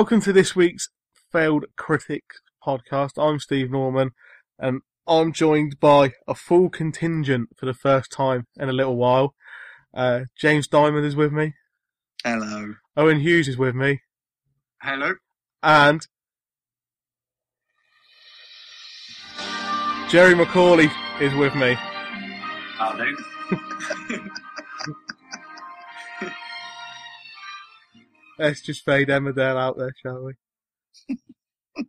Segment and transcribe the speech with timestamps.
[0.00, 0.88] Welcome to this week's
[1.30, 3.22] Failed Critics podcast.
[3.22, 4.12] I'm Steve Norman,
[4.58, 9.34] and I'm joined by a full contingent for the first time in a little while.
[9.92, 11.52] Uh, James Diamond is with me.
[12.24, 12.76] Hello.
[12.96, 14.00] Owen Hughes is with me,
[14.80, 15.16] Hello.
[15.62, 16.06] and
[20.08, 21.76] Jerry McCauley is with me.
[22.78, 23.14] Hello.
[28.40, 30.32] Let's just fade Emmerdale out there, shall we?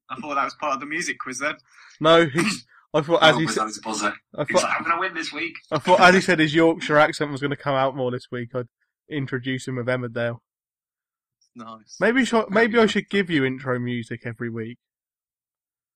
[0.09, 1.55] I thought that was part of the music quiz then.
[2.01, 2.65] No, he's.
[2.93, 4.13] I thought as he said, buzzer?
[4.35, 5.55] I was thought, like, I'm going to win this week.
[5.71, 8.27] I thought as he said his Yorkshire accent was going to come out more this
[8.29, 8.49] week.
[8.53, 8.67] I'd
[9.09, 10.39] introduce him with Emmerdale.
[11.55, 11.97] Nice.
[12.01, 14.77] Maybe sh- maybe I should give you intro music every week.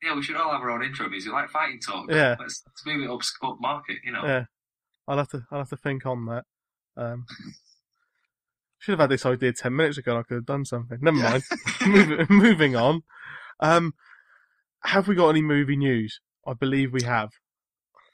[0.02, 2.10] Yeah, we should all have our own intro music, like fighting talk.
[2.10, 2.36] Yeah.
[2.40, 4.24] Let's, let's move it up, up market, you know.
[4.24, 4.46] Yeah,
[5.08, 6.46] I'll have to I'll have to think on that.
[6.96, 7.26] Um,
[8.86, 10.12] should have had this idea ten minutes ago.
[10.12, 10.98] and I could have done something.
[11.02, 11.30] Never Yeah.
[11.32, 11.44] mind.
[11.88, 13.02] moving, moving on.
[13.60, 13.94] Um,
[14.84, 16.20] have we got any movie news?
[16.48, 17.30] I believe we have.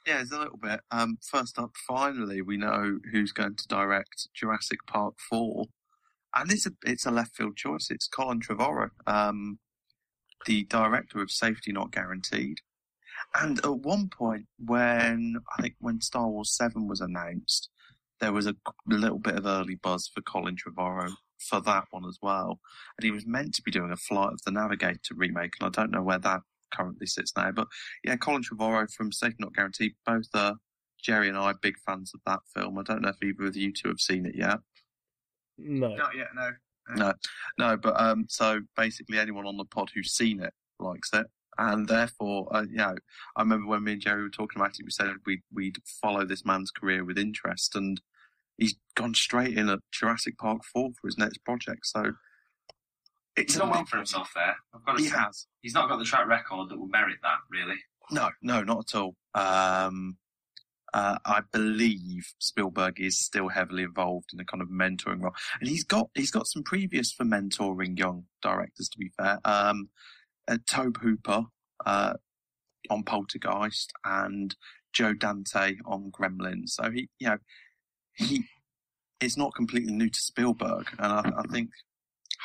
[0.08, 0.80] Yeah, there's a little bit.
[0.89, 5.65] Um, first up, finally, we know who's going to direct Jurassic Park 4.
[6.33, 7.89] And it's a, it's a left field choice.
[7.92, 9.60] It's Colin Trevorrow, um,
[10.45, 12.60] the director of Safety Not Guaranteed.
[13.36, 17.70] And at one point, when I think when Star Wars 7 was announced,
[18.21, 18.55] there was a
[18.87, 22.59] little bit of early buzz for Colin Trevorrow for that one as well.
[22.98, 25.82] And he was meant to be doing a Flight of the Navigator remake, and I
[25.82, 26.42] don't know where that
[26.73, 27.52] currently sits now.
[27.52, 27.67] But
[28.04, 29.93] yeah, Colin Trevorrow from Safe Not Guaranteed.
[30.05, 30.54] Both uh,
[31.02, 32.77] Jerry and I are big fans of that film.
[32.77, 34.60] I don't know if either of you two have seen it yet.
[35.58, 35.95] No.
[35.95, 36.52] Not yet, no.
[36.95, 37.14] No,
[37.58, 41.27] no, but um, so basically anyone on the pod who's seen it likes it,
[41.58, 42.95] and therefore, uh, you know,
[43.36, 46.26] I remember when me and Jerry were talking about it, we said we'd we'd follow
[46.26, 48.02] this man's career with interest, and
[48.61, 51.86] he's gone straight in at Jurassic Park Four for his next project.
[51.86, 52.14] So
[53.36, 54.55] it's He's a done well for himself there.
[54.73, 55.17] I've got to He say.
[55.17, 55.48] has.
[55.61, 57.77] He's not got the track record that will merit that, really.
[58.11, 59.16] No, no, not at all.
[59.33, 60.17] Um,
[60.94, 65.70] uh, I believe Spielberg is still heavily involved in a kind of mentoring role, and
[65.70, 68.89] he's got he's got some previous for mentoring young directors.
[68.89, 69.89] To be fair, um,
[70.49, 71.43] uh, Tobe Hooper
[71.86, 72.14] uh,
[72.89, 74.54] on Poltergeist and
[74.92, 76.72] Joe Dante on Gremlins.
[76.72, 77.38] So he, you know,
[78.21, 78.45] he
[79.20, 81.70] is not completely new to Spielberg, and I, I think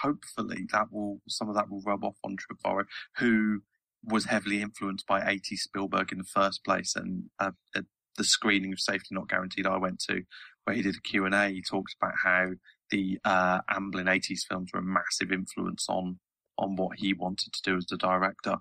[0.03, 2.85] hopefully that will some of that will rub off on Trevorrow,
[3.19, 3.63] who
[4.05, 6.95] was heavily influenced by 80 Spielberg in the first place.
[6.95, 7.85] And uh, at
[8.17, 10.23] the screening of Safety Not Guaranteed I went to,
[10.65, 12.51] where he did a Q&A, he talked about how
[12.91, 16.19] the uh, Amblin 80s films were a massive influence on
[16.59, 18.57] on what he wanted to do as the director.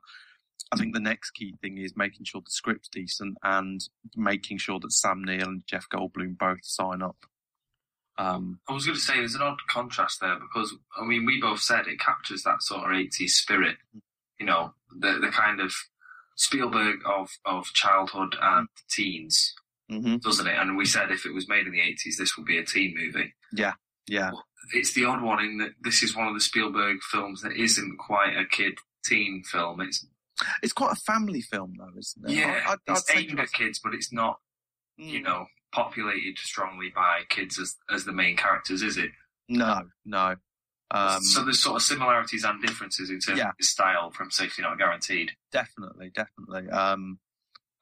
[0.72, 3.82] I think the next key thing is making sure the script's decent and
[4.16, 7.18] making sure that Sam Neill and Jeff Goldblum both sign up.
[8.18, 11.40] Um, I was going to say there's an odd contrast there because, I mean, we
[11.40, 13.78] both said it captures that sort of 80s spirit,
[14.40, 15.74] you know, the, the kind of
[16.36, 19.54] Spielberg of, of childhood and teens,
[19.92, 20.22] mhm.
[20.22, 20.58] doesn't it?
[20.58, 22.96] And we said if it was made in the 80s, this would be a teen
[22.98, 23.34] movie.
[23.54, 23.74] Yeah,
[24.08, 24.32] yeah.
[24.74, 27.98] It's the odd one in that this is one of the Spielberg films that isn't
[27.98, 29.82] quite a kid teen film.
[29.82, 30.06] It's
[30.62, 32.36] It's quite a family film, though, isn't it?
[32.36, 34.40] yeah, I- I'd- I'd it's say aimed at kids, but it's not
[34.98, 35.24] you Mm.
[35.24, 39.12] know populated strongly by kids as as the main characters, is it?
[39.50, 40.36] No, no.
[40.92, 43.50] Um, so there's sort of similarities and differences in terms Yeah.
[43.50, 45.36] of style from Safety Not Guaranteed.
[45.52, 46.70] definitely, definitely.
[46.70, 47.20] Um,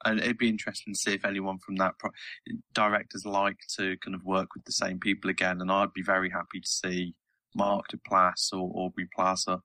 [0.05, 2.11] and it'd be interesting to see if anyone from that pro-
[2.73, 5.61] directors like to kind of work with the same people again.
[5.61, 7.15] And I'd be very happy to see
[7.55, 9.61] Mark Duplass or Aubrey Plaza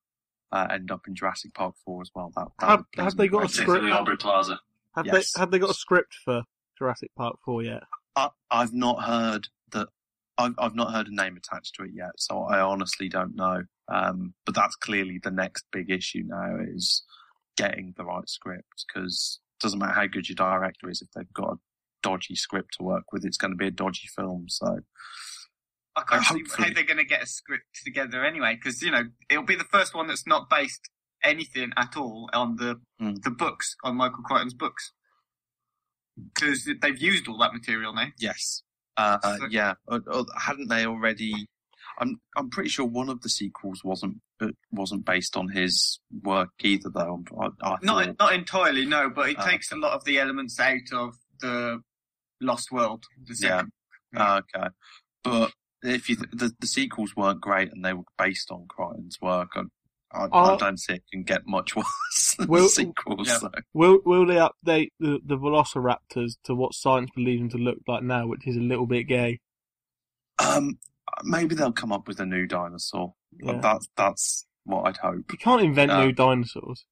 [0.52, 2.32] uh, end up in Jurassic Park 4 as well.
[2.36, 3.82] That, that Have- have they got a script?
[3.82, 4.58] Particularly Plaza.
[4.96, 5.32] Have Yes.
[5.32, 6.42] they have they got a script for
[6.78, 7.82] Jurassic Park Four yet?
[8.16, 9.88] I, I've not heard that.
[10.38, 13.62] I've, I've not heard a name attached to it yet, so I honestly don't know.
[13.88, 17.02] Um, but that's clearly the next big issue now is
[17.56, 21.32] getting the right script because it doesn't matter how good your director is if they've
[21.32, 21.58] got a
[22.02, 24.46] dodgy script to work with, it's going to be a dodgy film.
[24.48, 24.78] So
[26.10, 29.04] I can't see how they're going to get a script together anyway, because you know
[29.28, 30.88] it'll be the first one that's not based
[31.24, 33.22] anything at all on the Mm.
[33.22, 34.92] the books on Michael Crichton's books,
[36.34, 38.08] because they've used all that material now.
[38.18, 38.62] yes,
[38.96, 41.46] uh, uh, yeah, uh, uh, hadn't they already?
[42.00, 46.50] I'm I'm pretty sure one of the sequels wasn't uh, wasn't based on his work
[46.60, 47.22] either, though.
[47.40, 50.18] I, I Not thought- not entirely, no, but it Oh, takes a lot of the
[50.18, 51.82] elements out of the
[52.40, 53.04] Lost World.
[53.24, 53.48] The Yeah.
[53.48, 53.72] second.
[54.16, 54.68] Ah, okay,
[55.22, 55.52] but
[55.82, 59.50] if you th- the the sequels weren't great and they were based on Crichton's work,
[59.54, 59.62] I,
[60.12, 63.28] I, I Uh, don't see it can get much worse than Well- the sequels.
[63.28, 63.38] Yeah.
[63.38, 63.50] So.
[63.74, 68.02] Will Will they update the, the Velociraptors to what science believes them to look like
[68.02, 69.40] now, which is a little bit gay?
[70.38, 70.78] Um,
[71.24, 73.14] maybe they'll come up with a new dinosaur.
[73.42, 73.58] Yeah.
[73.60, 75.30] That's that's what I'd hope.
[75.32, 76.06] You can't invent No.
[76.06, 76.84] new dinosaurs.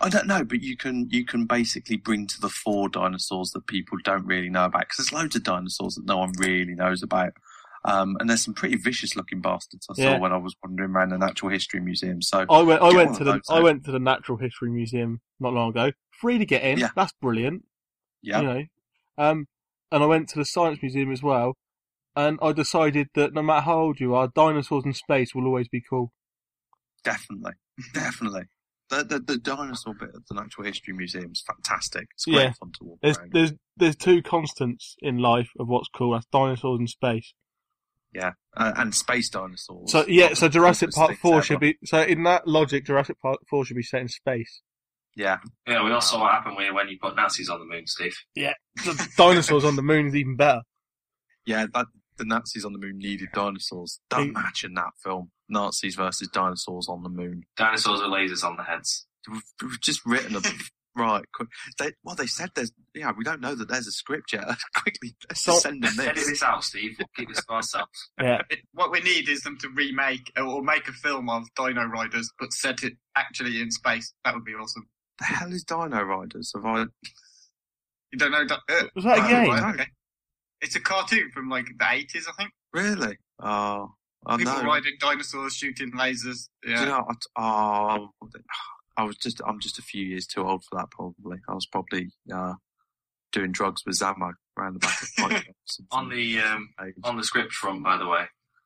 [0.00, 3.66] I don't know, but you can you can basically bring to the fore dinosaurs that
[3.66, 7.02] people don't really know about because there's loads of dinosaurs that no one really knows
[7.02, 7.32] about.
[7.86, 10.18] Um, and there's some pretty vicious looking bastards I saw Yeah.
[10.18, 12.22] when I was wandering around the Natural History Museum.
[12.22, 13.62] So I went I went to the I though.
[13.62, 15.92] went to the Natural History Museum not long ago.
[16.10, 16.78] Free to get in.
[16.78, 16.88] Yeah.
[16.96, 17.64] That's brilliant.
[18.22, 18.64] yeah, You know.
[19.18, 19.46] Um
[19.92, 21.56] and I went to the Science Museum as well.
[22.16, 25.68] And I decided that no matter how old you are, dinosaurs in space will always
[25.68, 26.12] be cool.
[27.02, 27.52] definitely,
[27.94, 28.42] definitely.
[28.90, 32.08] The, the the dinosaur bit of the Natural History Museum is fantastic.
[32.12, 32.52] It's great Yeah.
[32.52, 33.32] fun to walk There's around.
[33.32, 36.12] there's there's two constants in life of what's cool.
[36.12, 37.32] That's dinosaurs and space.
[38.12, 39.90] Yeah, uh, and space dinosaurs.
[39.90, 41.42] So yeah, so the Jurassic coolest Park Four ever.
[41.42, 44.60] should be so in that logic, Jurassic Park Four should be set in space.
[45.16, 47.86] Yeah, Yeah, we all saw what happened when, when you put Nazis on the moon,
[47.86, 48.16] Steve.
[48.34, 48.52] Yeah,
[48.84, 50.60] the dinosaurs on the moon is even better.
[51.46, 51.66] yeah.
[51.72, 51.86] That
[52.16, 54.00] the Nazis on the moon needed dinosaurs.
[54.10, 54.28] Don't Hey.
[54.30, 55.30] imagine that film.
[55.48, 57.44] Nazis versus dinosaurs on the moon.
[57.56, 59.06] Dinosaurs with lasers on the heads.
[59.30, 60.40] We've, we've just written a
[60.96, 61.24] right.
[61.32, 61.48] quick.
[61.78, 62.72] They, well, they said there's.
[62.94, 64.44] Yeah, we don't know that there's a script yet.
[64.76, 66.28] Quickly, let's So- send them Edit this.
[66.28, 66.96] this out, Steve.
[66.98, 68.10] We'll keep this for ourselves.
[68.20, 68.42] Yeah,
[68.72, 72.52] what we need is them to remake or make a film of Dino Riders, but
[72.52, 74.12] set it actually in space.
[74.24, 74.88] That would be awesome.
[75.18, 76.52] The hell is Dino Riders?
[76.54, 76.80] Have I?
[78.12, 78.46] You don't know?
[78.68, 79.48] Uh, Was that a game?
[79.50, 79.86] right, okay.
[80.60, 82.52] It's a cartoon from like the eighties, I think.
[82.72, 83.18] Really?
[83.42, 83.94] Oh,
[84.26, 84.62] I People know.
[84.64, 86.48] riding dinosaurs, shooting lasers.
[86.62, 86.80] Do Yeah.
[86.80, 87.06] you know?
[87.36, 88.08] I, oh,
[88.96, 89.40] I was just.
[89.46, 90.90] I'm just a few years too old for that.
[90.90, 91.38] Probably.
[91.48, 92.54] I was probably uh,
[93.32, 95.54] doing drugs with Zammo around the back of Fight Club.
[95.90, 96.68] On the um,
[97.02, 98.24] on the script front, by the way,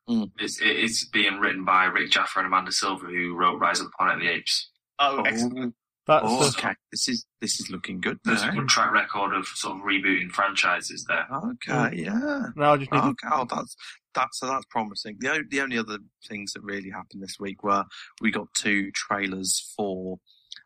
[0.09, 0.31] Mm.
[0.39, 3.91] it's it's being written by Rick Jaffa and Amanda Silver, who wrote Rise of the
[3.97, 4.71] Planet of the Apes.
[4.97, 5.75] Oh, Oh, excellent.
[6.07, 6.73] that's oh, the, okay.
[6.91, 8.17] This is this is looking good.
[8.23, 11.27] There's a good track record of sort of rebooting franchises there.
[11.31, 12.45] Okay, yeah.
[12.55, 13.75] now I just need to Okay, oh, that's
[14.19, 15.17] that's so that's promising.
[15.19, 17.85] The only, the only other things that really happened this week were
[18.21, 20.19] we got two trailers for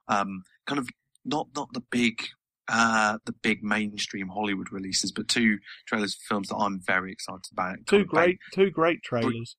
[0.07, 0.89] um kind of
[1.25, 2.21] not not the big
[2.67, 7.45] uh the big mainstream Hollywood releases, but two trailers for films that I'm very excited
[7.51, 7.77] about.
[7.85, 9.55] two Kind of ba- great two great trailers.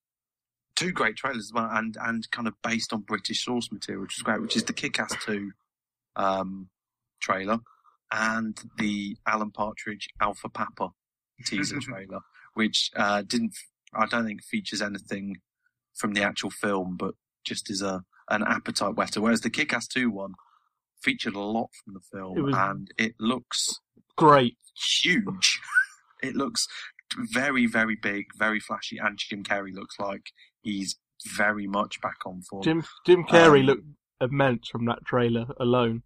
[0.75, 4.17] two great trailers as well, and and kind of based on British source material, which
[4.17, 4.41] is great.
[4.41, 5.51] Which is the Kick-Ass Two
[6.15, 6.69] um,
[7.21, 7.59] trailer
[8.11, 10.89] and the Alan Partridge Alpha Papa
[11.45, 12.19] teaser trailer,
[12.53, 13.53] which uh, didn't
[13.97, 15.37] I don't think features anything
[15.95, 17.13] from the actual film, but
[17.45, 19.21] just as a an appetite whetter.
[19.21, 20.33] Whereas the Kick-Ass Two one
[21.01, 23.79] featured a lot from the film, It was- and it looks
[24.15, 24.57] Great.
[25.03, 25.59] huge.
[26.23, 26.67] it looks
[27.31, 30.31] very, very big, very flashy, and Jim Carrey looks like
[30.63, 30.95] he's
[31.37, 32.63] very much back on form.
[32.63, 33.87] Jim Jim Carrey Um, looked
[34.21, 36.01] immense from that trailer alone.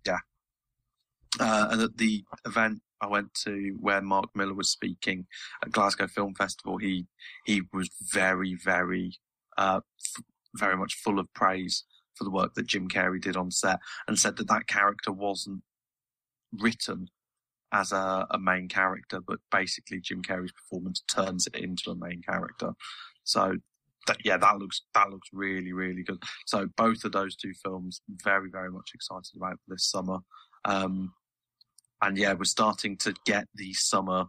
[1.39, 5.25] Uh, and at the event I went to where Mark Millar was speaking
[5.63, 7.08] at Glasgow Film Festival, he
[7.46, 9.18] he was very, very,
[9.58, 9.82] uh,
[10.18, 10.24] f-
[10.56, 14.20] very much full of praise for the work that Jim Carrey did on set, and
[14.20, 15.62] said that that character wasn't
[16.51, 17.08] written
[17.72, 22.22] as a, a main character, but basically Jim Carrey's performance turns it into a main
[22.22, 22.74] character.
[23.24, 23.56] So.
[24.08, 26.24] That, yeah, that looks that looks really really good.
[26.48, 30.20] So both of those two films, very very much excited about this summer.
[30.65, 31.13] Um,
[32.01, 34.25] and yeah, we're starting to get the summer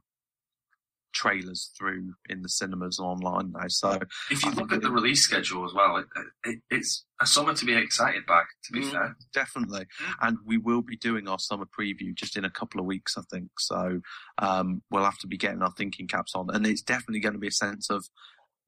[1.12, 3.66] trailers through in the cinemas and online now.
[3.68, 3.98] So
[4.30, 6.06] If you I look at the release schedule as well, it,
[6.44, 8.42] it, it's a summer to be excited by.
[8.64, 8.92] To be Mm.
[8.92, 9.86] fair, definitely,
[10.20, 13.22] and we will be doing our summer preview just in a couple of weeks, I
[13.30, 13.50] think.
[13.58, 14.00] So
[14.38, 17.40] um, we'll have to be getting our thinking caps on, and it's definitely going to
[17.40, 18.06] be a sense of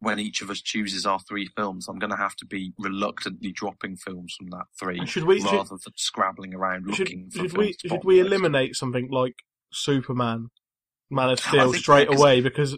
[0.02, 1.86] when each of us chooses our three films.
[1.88, 5.52] I'm going to have to be reluctantly dropping films from that three Should we should,
[5.52, 8.26] rather than scrabbling around should, looking for should films we should we list.
[8.26, 9.36] eliminate something like
[9.72, 10.48] Superman,
[11.08, 12.76] Man of Steel straight away because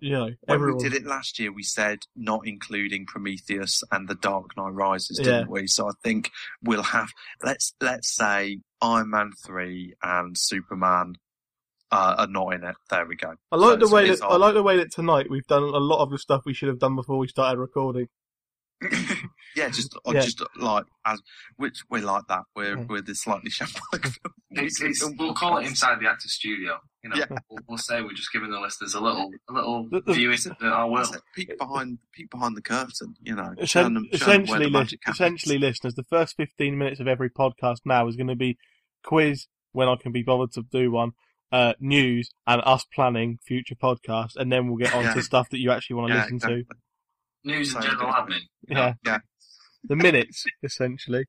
[0.00, 0.82] you know, When everyone.
[0.82, 5.18] we did it last year, we said not including Prometheus and The Dark Knight Rises,
[5.18, 5.66] didn't we?
[5.68, 6.30] So I think
[6.62, 7.08] we'll have
[7.42, 11.14] let's let's say Iron Man three and Superman
[11.96, 12.76] uh, are not in it.
[12.90, 13.34] There we go.
[13.50, 15.62] I like So the way it's that I like the way that tonight we've done
[15.62, 18.08] a lot of the stuff we should have done before we started recording.
[19.56, 20.20] Yeah, just uh, Yeah.
[20.20, 21.22] just like as
[21.56, 22.42] which we're like that.
[22.54, 22.84] We're Yeah.
[22.86, 24.34] we're the slightly shambolic film.
[24.50, 26.76] It's, it's, we'll call it inside the actor studio.
[27.02, 27.24] You know, Yeah.
[27.48, 30.30] we'll, we'll say we're just giving the listeners a little, a little The- the- view
[30.30, 31.22] into our What's world.
[31.36, 31.48] it?
[31.48, 33.14] Peek behind peek behind the curtain.
[33.22, 35.16] You know, Essen- show them, show them where essentially, the magic happens.
[35.20, 38.58] essentially, listeners, the first fifteen minutes of every podcast now is going to be
[39.02, 41.12] quiz when I can be bothered to do one,
[41.52, 45.14] uh, news, and us planning future podcasts, and then we'll get on Yeah.
[45.14, 46.64] to stuff that you actually want to Yeah, listen exactly.
[47.44, 48.40] News and general admin.
[48.68, 49.18] Yeah, Yeah.
[49.84, 51.26] the minutes essentially.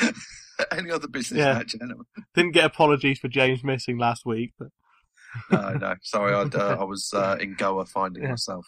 [0.72, 1.54] Any other business Yeah.
[1.54, 2.06] match, gentlemen?
[2.34, 4.68] Didn't get apologies for James missing last week, but
[5.50, 5.94] No, no.
[6.02, 8.30] Sorry, I'd, uh, I was uh, in Goa finding Yeah.
[8.30, 8.66] myself.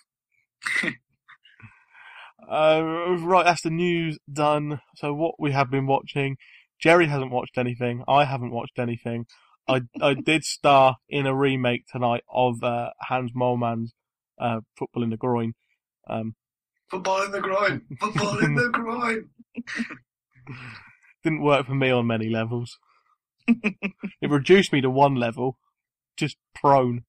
[2.51, 4.81] Uh, right, that's the news done.
[4.97, 6.37] So what we have been watching,
[6.81, 8.03] Jerry hasn't watched anything.
[8.09, 9.27] I haven't watched anything.
[9.69, 13.95] I I did star in a remake tonight of uh, Hans Moleman's
[14.41, 15.55] uh, Football in the Groin.
[16.09, 16.35] Um,
[16.91, 17.83] Football in the groin.
[18.01, 19.29] Football in the groin.
[21.23, 22.79] didn't work for me on many levels.
[23.47, 25.57] it reduced me to one level,
[26.17, 27.05] just prone.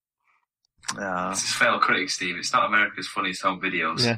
[0.95, 1.29] Yeah.
[1.31, 2.37] This is fail critic, Steve.
[2.37, 4.05] It's not America's funniest home videos.
[4.05, 4.17] Yeah.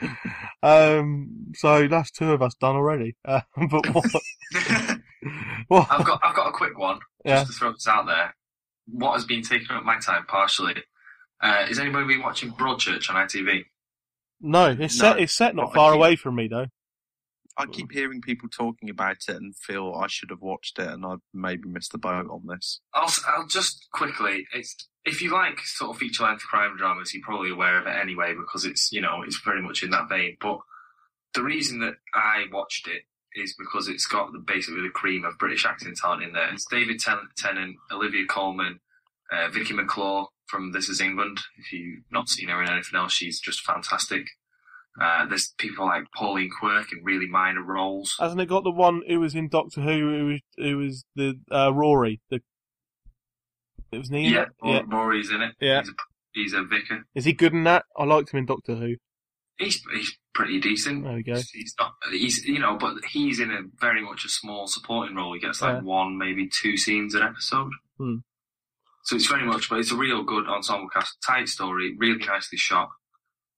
[0.62, 3.16] Um, so that's two of us done already.
[3.22, 4.06] Uh, but what?
[5.68, 6.98] what I've got, I've got a quick one.
[7.24, 7.36] Yeah.
[7.40, 8.34] Just to throw this out there.
[8.86, 10.74] What has been taking up my time partially?
[11.42, 13.64] Uh, is anybody been watching Broadchurch on ITV?
[14.40, 15.18] no, it's set.
[15.18, 15.98] It's set not Not far again.
[16.00, 16.66] away from me though.
[17.56, 21.06] I keep hearing people talking about it and feel I should have watched it and
[21.06, 22.80] I maybe missed the boat on this.
[22.92, 24.44] I'll, I'll just quickly.
[24.52, 27.96] It's if you like sort of feature length crime dramas, you're probably aware of it
[27.96, 30.36] anyway because it's you know it's very much in that vein.
[30.40, 30.58] But
[31.34, 33.02] the reason that I watched it
[33.34, 36.52] is because it's got the basically the cream of British acting talent in there.
[36.52, 38.80] It's David Ten- Tennant, Olivia Colman,
[39.32, 41.38] uh, Vicky McClure from This Is England.
[41.58, 44.26] If you've not seen her in anything else, she's just fantastic.
[45.00, 48.14] Uh, there's people like Pauline Quirk in really minor roles.
[48.20, 49.90] Hasn't it got the one who was in Doctor Who?
[49.90, 52.20] Who was, who was the uh, Rory?
[52.30, 52.40] The
[53.90, 54.48] it was Nina.
[54.62, 54.82] Yeah, yeah.
[54.86, 55.54] Rory's in it.
[55.60, 55.80] Yeah.
[55.80, 55.94] He's a,
[56.32, 57.04] he's a vicar.
[57.14, 57.84] Is he good in that?
[57.96, 58.96] I liked him in Doctor Who.
[59.58, 61.04] He's he's pretty decent.
[61.04, 61.34] There we go.
[61.52, 61.92] He's not.
[62.10, 65.32] He's you know, but he's in a very much a small supporting role.
[65.34, 65.82] He gets like Yeah.
[65.82, 67.70] one, maybe two scenes an episode.
[67.98, 68.16] Hmm.
[69.04, 72.58] So it's very much, but it's a real good ensemble cast, tight story, really nicely
[72.58, 72.88] shot,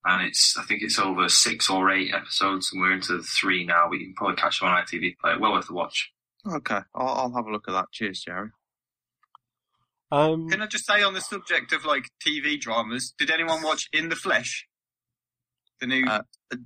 [0.04, 3.64] and it's I think it's over six or eight episodes, and we're into the three
[3.64, 3.88] now.
[3.88, 5.36] We can probably catch them on ITV Play.
[5.40, 6.10] Well worth the watch.
[6.46, 7.86] Okay, I'll, I'll have a look at that.
[7.92, 8.50] Cheers, Jerry.
[10.12, 13.88] Um, Can I just say on the subject of like TV dramas, did anyone watch
[13.92, 14.66] In the Flesh?
[15.80, 16.04] The new.
[16.06, 16.22] Uh,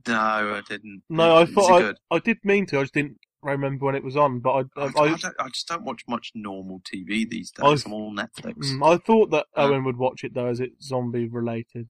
[0.07, 0.15] No,
[0.55, 1.03] I didn't.
[1.09, 2.15] no, I thought I?
[2.15, 2.79] I did mean to.
[2.79, 4.41] I just didn't remember when it was on.
[4.41, 7.51] But I, I, I, I, I, don't, I just don't watch much normal TV these
[7.51, 7.85] days.
[7.87, 8.55] I'm all Netflix.
[8.73, 11.89] mm, I thought that Uh, Owen would watch it though, as it's zombie related.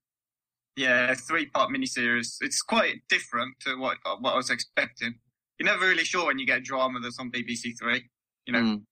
[0.77, 2.37] Yeah, three part miniseries.
[2.41, 5.15] It's quite different to what what I was expecting.
[5.59, 8.09] You're never really sure when you get a drama that's on BBC Three.
[8.47, 8.83] You know, Mm.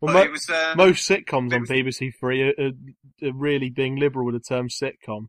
[0.00, 0.48] Well, mo- it was.
[0.48, 4.34] Um, most sitcoms it on was- BBC Three are, are, are really being liberal with
[4.34, 5.26] the term sitcom.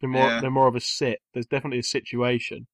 [0.00, 0.40] They're more Yeah.
[0.40, 1.20] they're more of a sit.
[1.34, 2.66] There's definitely a situation.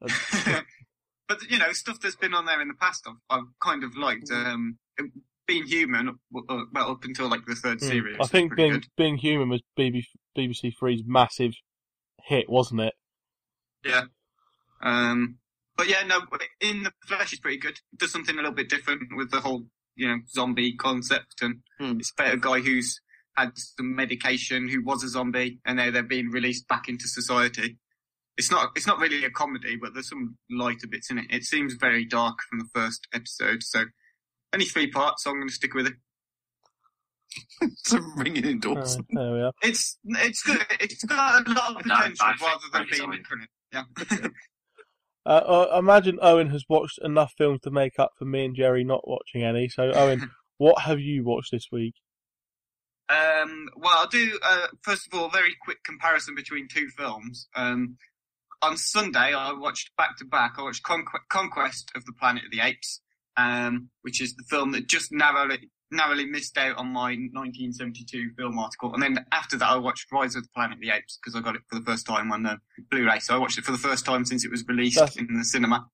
[0.00, 3.96] but you know, stuff that's been on there in the past, I've, I've kind of
[3.96, 4.30] liked.
[4.30, 4.78] Um,
[5.46, 6.12] being human, uh,
[6.72, 7.88] well, up until like the third Mm.
[7.88, 8.16] series.
[8.20, 8.86] I think being good.
[8.96, 10.04] being human was BBC,
[10.38, 11.52] BBC Three's massive
[12.24, 12.94] hit, wasn't it?
[13.84, 14.02] Yeah.
[14.80, 15.38] Um,
[15.76, 16.20] but yeah, no,
[16.60, 17.72] in the flesh is pretty good.
[17.92, 19.64] It does something a little bit different with the whole,
[19.96, 21.98] you know, zombie concept, and Hmm.
[21.98, 23.00] it's about a guy who's
[23.36, 27.78] had some medication, who was a zombie, and now they're being released back into society.
[28.36, 31.26] It's not, it's not really a comedy, but there's some lighter bits in it.
[31.30, 33.84] It seems very dark from the first episode, so
[34.54, 35.94] only three parts, so I'm going to stick with it.
[37.60, 39.06] it's a ringing Uh, endorsement.
[39.12, 39.52] there we are.
[39.62, 40.64] It's, it's good.
[40.80, 43.22] It's got a lot of potential I think rather than being Owen.
[43.28, 43.50] brilliant.
[44.22, 44.28] Yeah.
[45.26, 48.84] Uh, I imagine Owen has watched enough films to make up for me and Jerry
[48.84, 49.68] not watching any.
[49.68, 51.92] So, Owen, what have you watched this week?
[53.10, 57.48] Um, well, I'll do, uh, first of all, a very quick comparison between two films.
[57.56, 57.96] Um,
[58.62, 62.50] on Sunday, I watched back to back, I watched Conqu- Conquest of the Planet of
[62.52, 63.00] the Apes,
[63.36, 68.58] um, which is the film that just narrowly, narrowly missed out on my 1972 film
[68.58, 68.92] article.
[68.94, 71.40] And then after that, I watched Rise of the Planet of the Apes because I
[71.42, 72.56] got it for the first time on uh,
[72.90, 73.18] Blu-ray.
[73.20, 75.44] So I watched it for the first time since it was released That's- in the
[75.44, 75.86] cinema.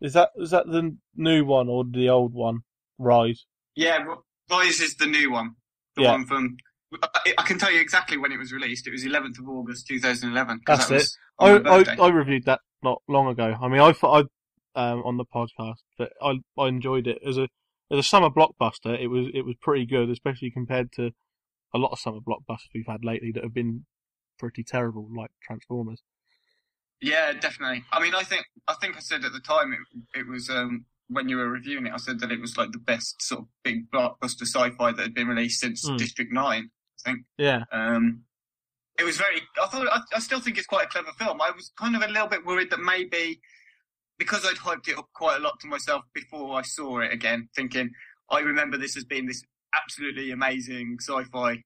[0.00, 2.60] Is that is that the new one or the old one?
[2.98, 3.46] Rise.
[3.76, 4.04] Yeah,
[4.50, 5.54] Rise is the new one.
[5.96, 6.12] The Yeah.
[6.12, 6.56] one from
[7.02, 8.86] I, I can tell you exactly when it was released.
[8.86, 10.60] It was 11th of August 2011.
[10.66, 11.08] That's that it.
[11.40, 12.04] I, I.
[12.04, 13.56] I reviewed that not long ago.
[13.60, 14.26] I mean, I thought
[14.76, 17.48] I um on the podcast, but I I enjoyed it as a
[17.90, 18.98] as a summer blockbuster.
[18.98, 21.10] It was it was pretty good, especially compared to
[21.74, 23.86] a lot of summer blockbusters we've had lately that have been
[24.38, 26.02] pretty terrible, like Transformers.
[27.00, 27.84] Yeah, definitely.
[27.92, 30.86] I mean, I think I think I said at the time it, it was um,
[31.08, 31.92] when you were reviewing it.
[31.92, 35.14] I said that it was like the best sort of big blockbuster sci-fi that had
[35.14, 35.98] been released since Mm.
[35.98, 36.70] District Nine.
[37.06, 37.26] I think.
[37.36, 38.22] Yeah, Um,
[38.98, 39.42] it was very.
[39.62, 39.86] I thought.
[39.92, 41.40] I, I still think it's quite a clever film.
[41.42, 43.40] I was kind of a little bit worried that maybe
[44.18, 47.48] because I'd hyped it up quite a lot to myself before I saw it again,
[47.56, 47.90] thinking
[48.30, 49.42] I remember this as being this
[49.74, 51.62] absolutely amazing sci-fi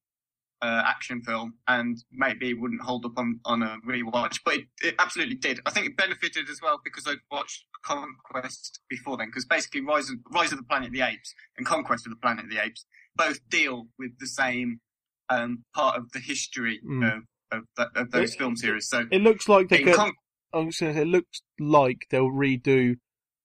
[0.61, 4.95] uh, action film, and maybe wouldn't hold up on, on a rewatch, but it, it
[4.99, 5.61] absolutely did.
[5.67, 10.11] I think it benefited as well because I'd watched Conquest before then, because basically Rise
[10.11, 12.63] of, Rise of the Planet of the Apes and Conquest of the Planet of the
[12.63, 12.85] Apes
[13.17, 14.81] both deal with the same
[15.29, 17.17] um, part of the history Mm.
[17.19, 17.23] of,
[17.53, 18.89] of, that, of those It- film series.
[18.89, 19.95] So it looks like they could.
[19.95, 20.13] Con-
[20.53, 22.97] I was gonna say, it looks like they'll redo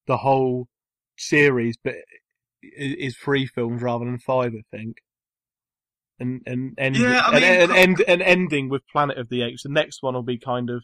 [0.08, 0.68] the whole
[1.18, 1.96] series, but
[2.62, 4.98] it is three films rather than five, I think.
[6.20, 9.42] And and end, Yeah, I mean, and, Con- end and ending with Planet of the
[9.42, 9.64] Apes.
[9.64, 10.84] The next one will be kind of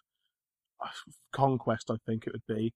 [0.84, 0.88] uh,
[1.32, 2.74] Conquest, I think it would be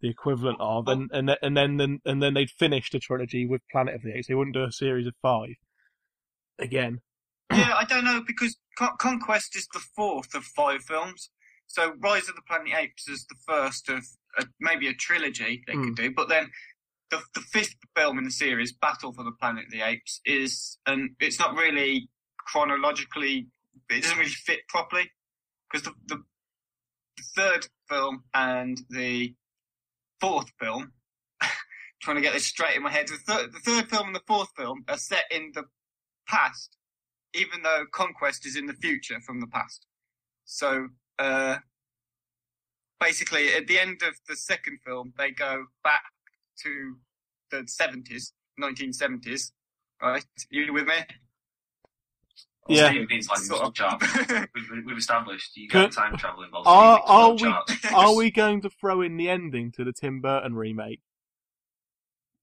[0.00, 3.94] the equivalent of, and and and then and then they'd finish the trilogy with Planet
[3.94, 4.28] of the Apes.
[4.28, 5.54] They wouldn't do a series of five
[6.58, 7.00] again.
[7.52, 11.30] yeah, I don't know because Con- Conquest is the fourth of five films.
[11.66, 14.04] So Rise of the Planet of the Apes is the first of
[14.38, 16.50] a, maybe a trilogy they could do, but then
[17.10, 20.78] the, the fifth film in the series, Battle for the Planet of the Apes, is
[20.86, 23.48] and it's not really chronologically.
[23.90, 25.10] It doesn't really fit properly
[25.70, 26.22] because the, the
[27.18, 29.34] the third film and the
[30.20, 30.92] fourth film.
[32.02, 33.08] trying to get this straight in my head.
[33.08, 35.64] The third, the third film and the fourth film are set in the
[36.28, 36.76] past,
[37.34, 39.86] even though Conquest is in the future from the past.
[40.44, 40.88] So,
[41.18, 41.56] uh,
[43.00, 46.04] basically, at the end of the second film, they go back
[46.64, 46.96] to
[47.50, 49.52] the 70s, 1970s.
[50.00, 50.24] Right?
[50.50, 50.94] You with me?
[52.68, 52.90] Yeah.
[52.90, 54.48] Steve means like Sort muscle of.
[54.54, 56.68] We've, we've established you Could- got time travel involved.
[56.68, 57.54] Are are we
[57.94, 61.00] are we going to throw in the ending to the Tim Burton remake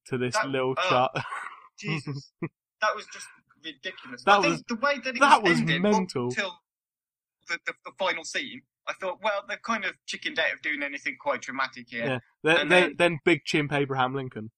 [0.08, 1.12] to this That- little uh, chart?
[1.80, 2.32] Jesus.
[2.82, 3.28] that was just
[3.64, 4.24] ridiculous.
[4.26, 6.26] That I think was- the way that it that was, was ended up mental.
[6.26, 6.58] until
[7.48, 10.84] the, the, the final scene, I thought, well, they've kind of chickened out of doing
[10.84, 12.06] anything quite dramatic here.
[12.06, 12.20] Yeah.
[12.44, 14.52] Then, then, then- Big Chimp Abraham Lincoln,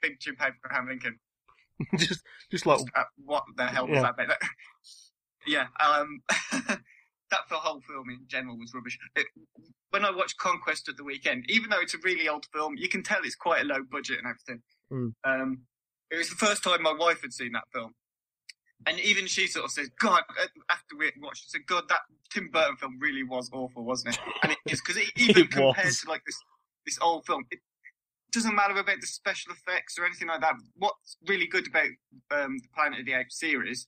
[0.00, 1.18] big Jim Abraham Lincoln.
[1.98, 4.12] just just like Uh, what the hell was Yeah.
[4.16, 4.38] that?
[5.44, 6.22] Yeah, um,
[7.32, 8.96] that the whole film in general was rubbish.
[9.16, 9.26] It,
[9.90, 12.88] when I watched Conquest at the weekend, even though it's a really old film, you
[12.88, 14.62] can tell it's quite a low budget and everything.
[14.92, 15.12] Mm.
[15.24, 15.62] Um,
[16.12, 17.92] it was the first time my wife had seen that film.
[18.86, 22.00] And even she sort of says, God, uh, after we watched it, said, God, that
[22.32, 24.20] Tim Burton film really was awful, wasn't it?
[24.42, 26.00] And it is, because even It compared was.
[26.00, 26.38] to like this,
[26.86, 27.60] this old film, it
[28.32, 30.54] doesn't matter about the special effects or anything like that.
[30.76, 31.86] What's really good about
[32.30, 33.86] um, the Planet of the Apes series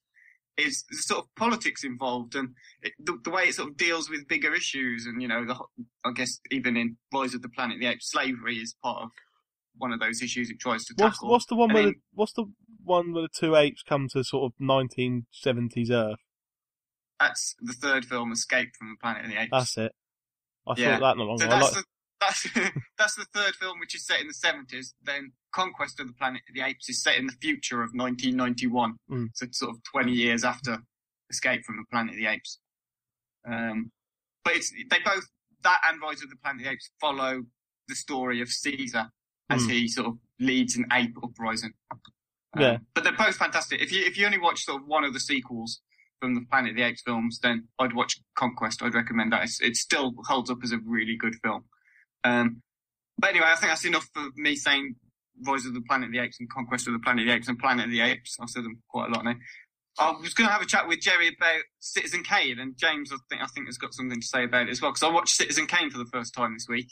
[0.56, 2.50] is the sort of politics involved and
[2.82, 5.06] it, the, the way it sort of deals with bigger issues.
[5.06, 5.56] And, you know, the,
[6.04, 9.10] I guess even in Rise of the Planet of the Apes, slavery is part of
[9.78, 11.30] one of those issues it tries to what's tackle.
[11.30, 12.44] what's the one And where then- the, what's the
[12.84, 16.18] one where the two apes come to sort of 1970s Earth?
[17.20, 19.50] That's the third film, Escape from the Planet of the Apes.
[19.52, 19.92] That's it.
[20.66, 20.98] I Yeah.
[20.98, 21.58] thought that not long So ago.
[21.58, 22.42] That's like- the that's
[22.98, 24.94] that's the third film, which is set in the seventies.
[25.02, 28.96] Then Conquest of the Planet of the Apes is set in the future of 1991,
[29.10, 29.28] Mm.
[29.34, 30.78] so it's sort of 20 years after
[31.30, 32.58] Escape from the Planet of the Apes.
[33.46, 33.92] Um,
[34.42, 35.26] but it's they both
[35.62, 37.42] that and Rise of the Planet of the Apes follow
[37.88, 39.10] the story of Caesar
[39.50, 39.70] as Mm.
[39.70, 41.74] he sort of leads an ape uprising.
[42.56, 42.76] Um, Yeah.
[42.94, 43.80] but they're both fantastic.
[43.80, 45.80] If you if you only watch sort of one of the sequels
[46.20, 48.82] from the Planet of the Apes films, then I'd watch Conquest.
[48.82, 49.42] I'd recommend that.
[49.44, 51.64] It's, it still holds up as a really good film.
[52.22, 52.62] Um,
[53.18, 54.94] but anyway, I think that's enough for me saying
[55.46, 57.48] Rise of the Planet of the Apes and Conquest of the Planet of the Apes
[57.48, 58.36] and Planet of the Apes.
[58.40, 59.34] I've said them quite a lot now.
[59.98, 63.16] I was going to have a chat with Jerry about Citizen Kane, and James, I
[63.30, 65.36] think, I think has got something to say about it as well because I watched
[65.36, 66.88] Citizen Kane for the first time this week,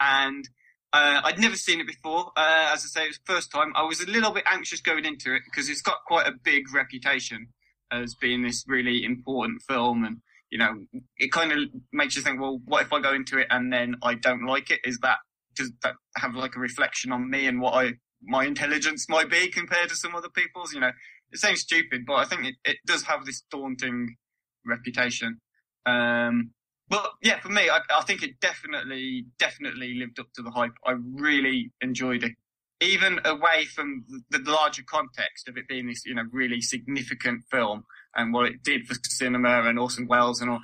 [0.00, 0.48] and
[0.92, 2.32] uh, I'd never seen it before.
[2.36, 3.72] Uh, as I say, it was the first time.
[3.74, 6.72] I was a little bit anxious going into it because it's got quite a big
[6.74, 7.48] reputation
[7.92, 10.18] as being this really important film, and
[10.50, 10.86] you know,
[11.18, 11.58] it kind of
[11.92, 14.70] makes you think, well, what if I go into it and then I don't like
[14.70, 14.80] it?
[14.84, 15.18] Is that
[15.54, 19.48] does that have like a reflection on me and what I my intelligence might be
[19.48, 20.72] compared to some other people's?
[20.72, 20.92] You know,
[21.32, 24.16] it sounds stupid, but I think it, it does have this daunting
[24.64, 25.40] reputation.
[25.84, 26.50] Um,
[26.88, 30.72] but yeah, for me, I, I think it definitely, definitely lived up to the hype.
[30.84, 32.32] I really enjoyed it.
[32.80, 37.42] even away from the, the larger context of it being this, you know, really significant
[37.50, 40.60] film and what it did for cinema and Orson Welles and all,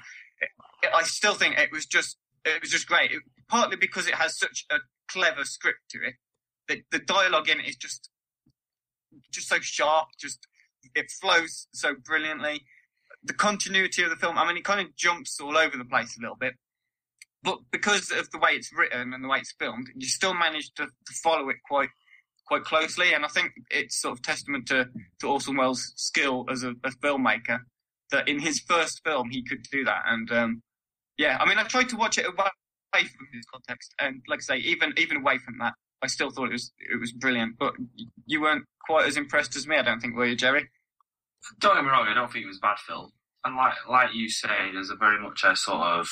[0.82, 3.12] it, I still think it was just it was just great.
[3.12, 6.14] It, partly because it has such a clever script to it.
[6.68, 8.10] The, the dialogue in it is just
[9.30, 10.08] just so sharp.
[10.20, 10.46] Just
[10.94, 12.62] it flows so brilliantly.
[13.24, 14.36] The continuity of the film.
[14.36, 16.54] I mean, it kind of jumps all over the place a little bit,
[17.42, 20.72] but because of the way it's written and the way it's filmed, you still manage
[20.74, 21.90] to, to follow it quite
[22.46, 23.14] quite closely.
[23.14, 24.88] And I think it's sort of testament to,
[25.20, 27.60] to Orson Welles' skill as a, a filmmaker
[28.10, 30.02] that in his first film he could do that.
[30.06, 30.62] And um,
[31.16, 32.50] yeah, I mean, I tried to watch it away
[32.92, 36.48] from his context, and like I say, even even away from that, I still thought
[36.48, 37.58] it was it was brilliant.
[37.58, 37.74] But
[38.26, 40.68] you weren't quite as impressed as me, I don't think, were you, Jerry?
[41.58, 43.12] Don't get me wrong, I don't think it was a bad film.
[43.44, 46.08] And like like you say, there's a very much a sort of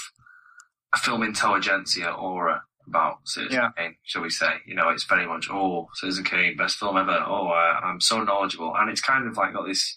[0.94, 3.70] a film intelligentsia aura about Citizen yeah.
[3.76, 4.50] Kane, shall we say?
[4.66, 7.24] You know, it's very much oh, Citizen Kane, best film ever.
[7.26, 9.94] Oh, uh, I'm so knowledgeable, and it's kind of like got this,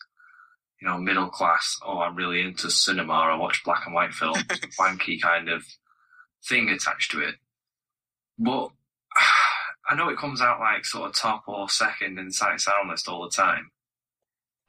[0.81, 1.77] you know, middle class.
[1.85, 3.13] Oh, I'm really into cinema.
[3.13, 4.43] I watch black and white films,
[4.79, 5.65] wanky kind of
[6.47, 7.35] thing attached to it.
[8.37, 8.69] But
[9.89, 13.07] I know it comes out like sort of top or second in sight sound list
[13.07, 13.71] all the time,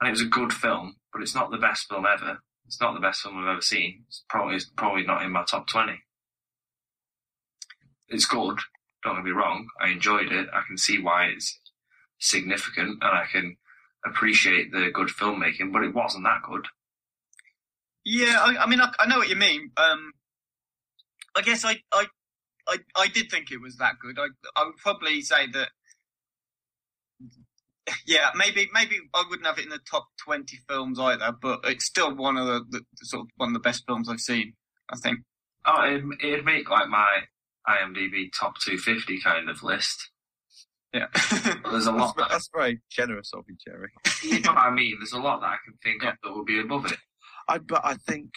[0.00, 2.38] and it was a good film, but it's not the best film ever.
[2.66, 4.04] It's not the best film I've ever seen.
[4.09, 6.04] It's probably it's probably not in my top twenty
[8.09, 8.59] it's good.
[9.02, 9.68] Don't get me wrong.
[9.80, 10.48] I enjoyed it.
[10.52, 11.61] I can see why it's
[12.18, 13.57] significant, and I can
[14.07, 15.72] appreciate the good filmmaking.
[15.72, 16.66] But it wasn't that good.
[18.04, 19.70] Yeah, I, I mean, I, I, know what you mean.
[19.76, 20.12] Um,
[21.35, 22.07] I guess I, I,
[22.68, 24.18] I, I did think it was that good.
[24.18, 24.26] I,
[24.57, 25.70] I would probably say that.
[28.07, 31.85] Yeah, maybe maybe I wouldn't have it in the top twenty films either, but it's
[31.85, 34.55] still one of the, the, the sort of one of the best films I've seen.
[34.90, 35.20] I think.
[35.66, 37.07] Oh, it, it'd make like my
[37.68, 40.11] IMDb top 250 kind of list.
[40.92, 41.07] Yeah.
[41.70, 42.14] there's a lot.
[42.16, 43.90] That's, that, that's, very generous of you, Jerry.
[44.23, 44.97] you know what I mean?
[45.01, 46.11] There's a lot that I can think yeah.
[46.11, 46.99] of that would be above it.
[47.49, 48.31] I, but I think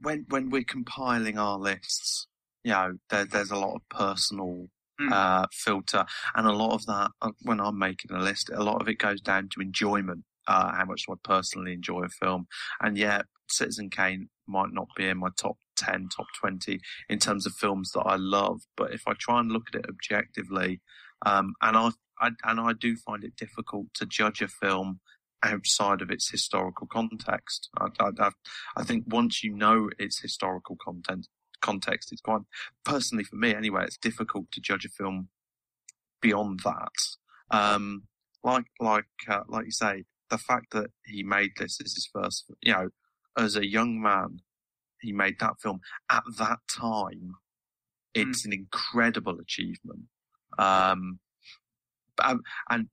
[0.00, 2.28] when when we're compiling our lists,
[2.62, 4.68] you know, there, there's a lot of personal
[5.00, 5.12] mm.
[5.12, 8.80] uh, filter, and a lot of that uh, when I'm making a list, a lot
[8.80, 10.24] of it goes down to enjoyment.
[10.48, 12.46] Uh, how much do I personally enjoy a film?
[12.80, 17.46] And yeah, Citizen Kane might not be in my top 10, top 20 in terms
[17.46, 18.62] of films that I love.
[18.76, 20.80] But if I try and look at it objectively,
[21.24, 25.00] um, and I, I, and I do find it difficult to judge a film
[25.44, 27.68] outside of its historical context.
[27.78, 28.30] I, I,
[28.76, 31.26] I think once you know its historical content,
[31.62, 32.42] context, it's quite,
[32.84, 35.28] personally for me anyway, it's difficult to judge a film
[36.20, 36.92] beyond that.
[37.50, 38.04] Um,
[38.44, 42.44] like, like, uh, like you say, the fact that he made this as his first,
[42.60, 42.88] you know,
[43.36, 44.40] as a young man,
[45.00, 47.34] he made that film at that time.
[48.14, 48.46] It's mm.
[48.46, 50.04] an incredible achievement.
[50.58, 51.18] Um,
[52.22, 52.88] um, and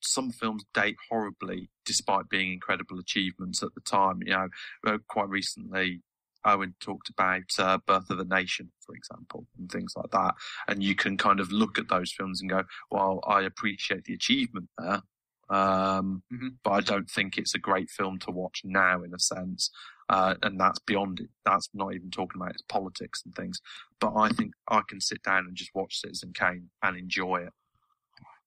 [0.00, 4.20] some films date horribly despite being incredible achievements at the time.
[4.24, 4.48] You know,
[4.86, 6.02] uh, quite recently,
[6.44, 10.34] Owen talked about uh, Birth of a Nation, for example, and things like that.
[10.68, 14.14] And you can kind of look at those films and go, well, I appreciate the
[14.14, 15.02] achievement there.
[15.50, 16.48] Um, mm-hmm.
[16.62, 19.70] but I don't think it's a great film to watch now in a sense.
[20.08, 21.28] Uh, and that's beyond it.
[21.44, 23.60] That's not even talking about its politics and things.
[24.00, 27.52] But I think I can sit down and just watch Citizen Kane and enjoy it.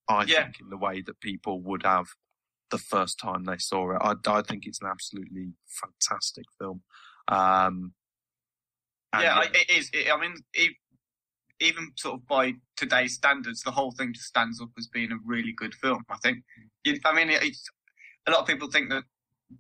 [0.08, 0.44] I yeah.
[0.44, 2.08] think in the way that people would have
[2.70, 4.02] the first time they saw it.
[4.02, 6.82] I, I think it's an absolutely fantastic film.
[7.28, 7.94] Um,
[9.14, 9.90] yeah, it is.
[9.94, 10.36] It, I mean,
[11.60, 15.18] even sort of by today's standards, the whole thing just stands up as being a
[15.26, 16.04] really good film.
[16.10, 16.44] I think.
[17.06, 17.68] I mean, it's,
[18.28, 19.04] a lot of people think that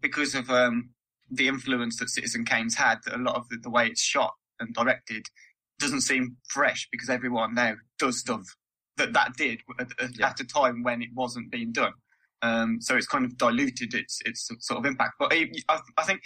[0.01, 0.91] because of um,
[1.29, 4.33] the influence that Citizen Kane's had, that a lot of the, the, way it's shot
[4.59, 5.25] and directed
[5.79, 8.43] doesn't seem fresh because everyone now does stuff
[8.97, 10.27] that that did at, yeah.
[10.27, 11.93] at a time when it wasn't being done.
[12.41, 15.15] Um, so it's kind of diluted its its sort of impact.
[15.19, 15.49] But I,
[15.97, 16.21] I think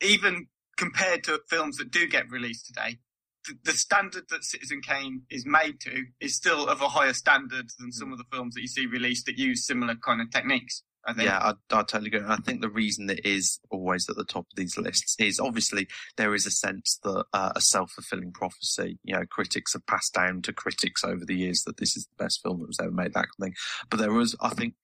[0.00, 2.98] even compared to films that do get released today,
[3.46, 7.70] the, the, standard that Citizen Kane is made to is still of a higher standard
[7.78, 10.82] than some of the films that you see released that use similar kind of techniques.
[11.06, 11.28] I think.
[11.28, 12.20] Yeah, I, I totally agree.
[12.20, 15.40] And I think the reason it is always at the top of these lists is
[15.40, 18.98] obviously there is a sense that uh, a self-fulfilling prophecy.
[19.04, 22.22] You know, critics have passed down to critics over the years that this is the
[22.22, 23.54] best film that was ever made, that kind of thing.
[23.88, 24.74] But there was, I think,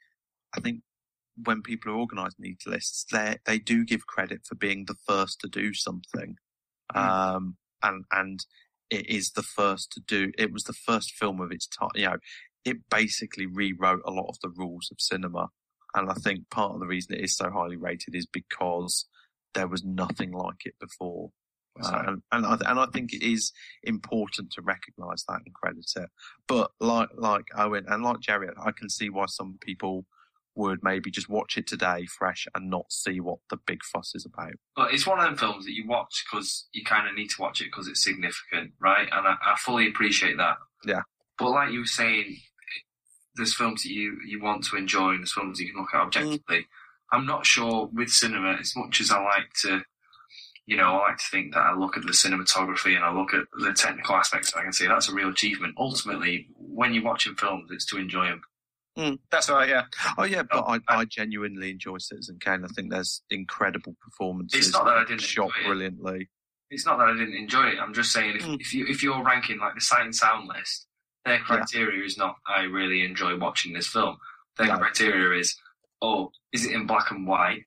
[0.56, 0.80] I think
[1.42, 5.40] when people are organising these lists, they they do give credit for being the first
[5.40, 6.36] to do something.
[6.94, 7.00] Mm.
[7.00, 8.46] Um, and and
[8.90, 10.32] it is the first to do.
[10.38, 11.90] It was the first film of its time.
[11.94, 12.16] You know,
[12.64, 15.48] it basically rewrote a lot of the rules of cinema,
[15.94, 19.06] and I think part of the reason it is so highly rated is because
[19.54, 21.30] there was nothing like it before.
[21.82, 25.90] Uh, and and I, and I think it is important to recognise that and credit
[25.96, 26.08] it.
[26.48, 30.06] But like like Owen and like Jerry, I can see why some people
[30.56, 34.24] would maybe just watch it today fresh and not see what the big fuss is
[34.24, 34.54] about.
[34.74, 37.40] But it's one of them films that you watch because you kind of need to
[37.40, 39.08] watch it because it's significant, right?
[39.12, 40.56] And I, I fully appreciate that.
[40.84, 41.02] Yeah.
[41.38, 42.38] But like you were saying,
[43.36, 45.94] there's films that you, you want to enjoy and there's films that you can look
[45.94, 46.60] at objectively.
[46.60, 46.66] Mm.
[47.12, 49.82] I'm not sure with cinema, as much as I like to,
[50.66, 53.32] you know, I like to think that I look at the cinematography and I look
[53.32, 55.74] at the technical aspects and I can say that's a real achievement.
[55.78, 58.42] Ultimately, when you're watching films, it's to enjoy them.
[58.98, 59.82] Mm, that's right, yeah.
[60.16, 62.64] Oh, yeah, but I, I genuinely enjoy Citizen Kane.
[62.64, 64.68] I think there's incredible performances.
[64.68, 66.22] It's not that I didn't shot brilliantly.
[66.22, 66.28] It.
[66.70, 67.78] It's not that I didn't enjoy it.
[67.80, 68.60] I'm just saying if, mm.
[68.60, 70.86] if you if you're ranking like the sight and sound list,
[71.24, 72.06] their criteria yeah.
[72.06, 74.16] is not I really enjoy watching this film.
[74.58, 74.78] Their no.
[74.78, 75.56] criteria is
[76.02, 77.62] oh, is it in black and white?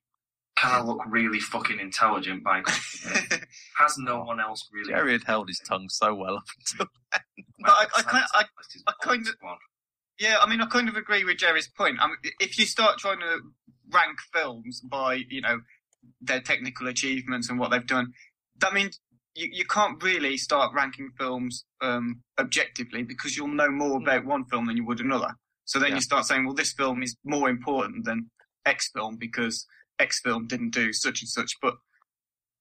[0.58, 2.62] Can I look really fucking intelligent by
[3.78, 4.92] Has no one else really?
[4.92, 7.22] Jerry had held his tongue so well up until then.
[7.60, 8.44] But I, I, kind, I,
[8.88, 9.36] I kind of,
[10.20, 11.98] yeah, I mean, I kind of agree with Jerry's point.
[12.00, 13.40] I mean, if you start trying to
[13.92, 15.62] rank films by, you know,
[16.22, 18.14] their technical achievements and what they've done,
[18.60, 19.00] that means
[19.36, 24.04] you, you can't really start ranking films um, objectively because you'll know more hmm.
[24.04, 25.34] about one film than you would another.
[25.66, 25.96] So then yeah.
[25.96, 28.30] you start saying, well, this film is more important than
[28.66, 29.66] X film because
[30.00, 31.54] X film didn't do such and such.
[31.62, 31.76] But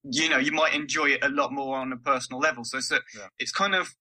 [0.04, 2.64] you know, you might enjoy it a lot more on a personal level.
[2.64, 3.26] So, so yeah.
[3.38, 3.94] it's kind of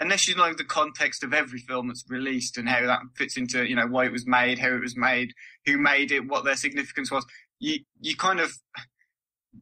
[0.00, 3.68] unless you know the context of every film that's released and how that fits into,
[3.68, 5.32] you know, why it was made, how it was made,
[5.66, 7.24] who made it, what their significance was,
[7.58, 8.52] you you kind of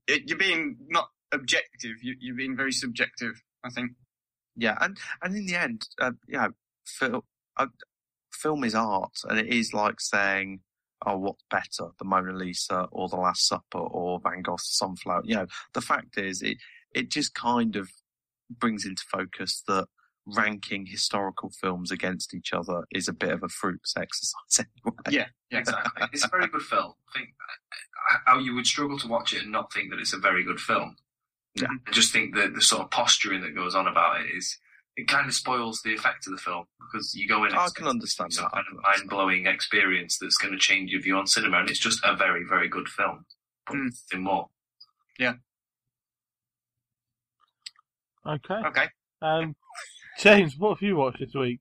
[0.09, 1.97] you're being not objective.
[2.03, 3.43] You, you're being very subjective.
[3.65, 3.93] I think.
[4.57, 6.51] Yeah, and and in the end, uh, you know,
[6.87, 7.23] film,
[7.57, 7.67] uh,
[8.33, 10.61] film is art, and it is like saying,
[11.05, 15.37] "Oh, what's better, the Mona Lisa or the Last Supper or Van Gogh's Sunflower?" You
[15.37, 16.59] know, the fact is, it
[16.95, 17.91] it just kind of
[18.51, 19.87] brings into focus that
[20.37, 24.97] ranking historical films against each other is a bit of a fruitless exercise anyway.
[25.11, 26.09] Yeah, yeah, exactly.
[26.13, 26.93] it's a very good film.
[27.15, 27.31] I think
[28.27, 30.61] how you would struggle to watch it and not think that it's a very good
[30.61, 30.97] film.
[31.55, 31.69] Yeah.
[31.87, 34.59] I just think that the sort of posturing that goes on about it is
[34.97, 37.53] it kind of spoils the effect of the film because you go in.
[37.53, 38.53] I can understand some that.
[38.53, 41.79] kind of mind blowing experience that's going to change your view on cinema, and it's
[41.79, 43.25] just a very, very good film.
[43.67, 43.85] But mm.
[43.85, 44.49] nothing more.
[45.19, 45.35] Yeah.
[48.27, 48.55] Okay.
[48.67, 48.89] Okay.
[49.23, 49.55] Um,
[50.19, 51.61] James, what have you watched this week?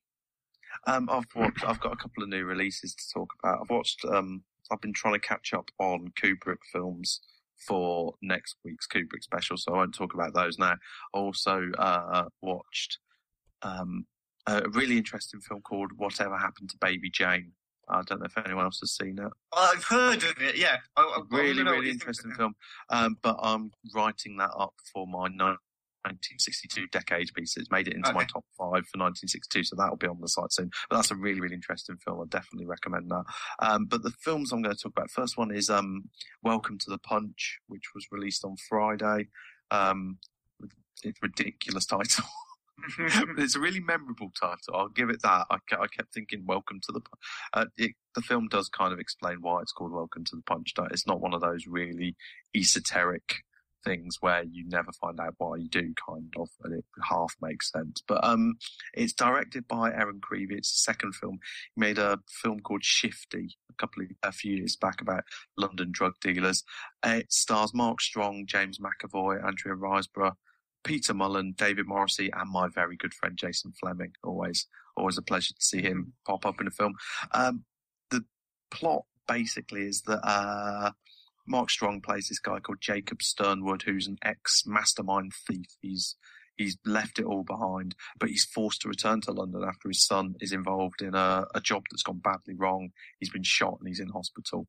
[0.87, 1.63] Um, I've watched.
[1.63, 3.59] I've got a couple of new releases to talk about.
[3.61, 4.03] I've watched.
[4.05, 4.41] Um,
[4.71, 7.21] I've been trying to catch up on Kubrick films
[7.67, 10.73] for next week's Kubrick special, so I won't talk about those now.
[11.13, 12.97] I also uh, watched
[13.61, 14.07] um,
[14.47, 17.51] a really interesting film called Whatever Happened to Baby Jane.
[17.89, 19.31] I don't know if anyone else has seen it.
[19.55, 20.57] I've heard of it.
[20.57, 22.55] Yeah, I, I, really, really interesting film.
[22.89, 25.27] Um, but I'm writing that up for my
[26.07, 27.67] 1962 decade pieces.
[27.71, 28.19] Made it into okay.
[28.19, 30.69] my top five for 1962, so that'll be on the site soon.
[30.89, 32.21] But that's a really, really interesting film.
[32.21, 33.23] I definitely recommend that.
[33.59, 36.09] Um, but the films I'm going to talk about, first one is um,
[36.43, 39.27] Welcome to the Punch, which was released on Friday.
[39.71, 40.17] Um,
[41.03, 42.25] it's ridiculous title.
[43.37, 44.75] it's a really memorable title.
[44.75, 45.47] I'll give it that.
[45.49, 47.01] I, I kept thinking, "Welcome to the."
[47.53, 50.73] Uh, it, the film does kind of explain why it's called "Welcome to the Punch."
[50.91, 52.15] It's not one of those really
[52.55, 53.43] esoteric
[53.87, 57.71] things where you never find out why you do, kind of, and it half makes
[57.71, 58.03] sense.
[58.07, 58.55] But um,
[58.93, 60.55] it's directed by Eran Creevy.
[60.55, 61.39] It's the second film.
[61.75, 65.23] He made a film called Shifty a couple of a few years back about
[65.57, 66.63] London drug dealers.
[67.05, 70.33] It stars Mark Strong, James McAvoy, Andrea Riseborough.
[70.83, 74.13] Peter Mullan, David Morrissey, and my very good friend Jason Flemyng.
[74.23, 76.93] Always, always a pleasure to see him pop up in a film.
[77.33, 77.65] Um,
[78.09, 78.23] the
[78.71, 80.91] plot basically is that uh,
[81.47, 85.77] Mark Strong plays this guy called Jacob Sternwood, who's an ex mastermind thief.
[85.81, 86.15] He's
[86.57, 90.35] he's left it all behind, but he's forced to return to London after his son
[90.41, 92.89] is involved in a, a job that's gone badly wrong.
[93.19, 94.67] He's been shot and he's in hospital.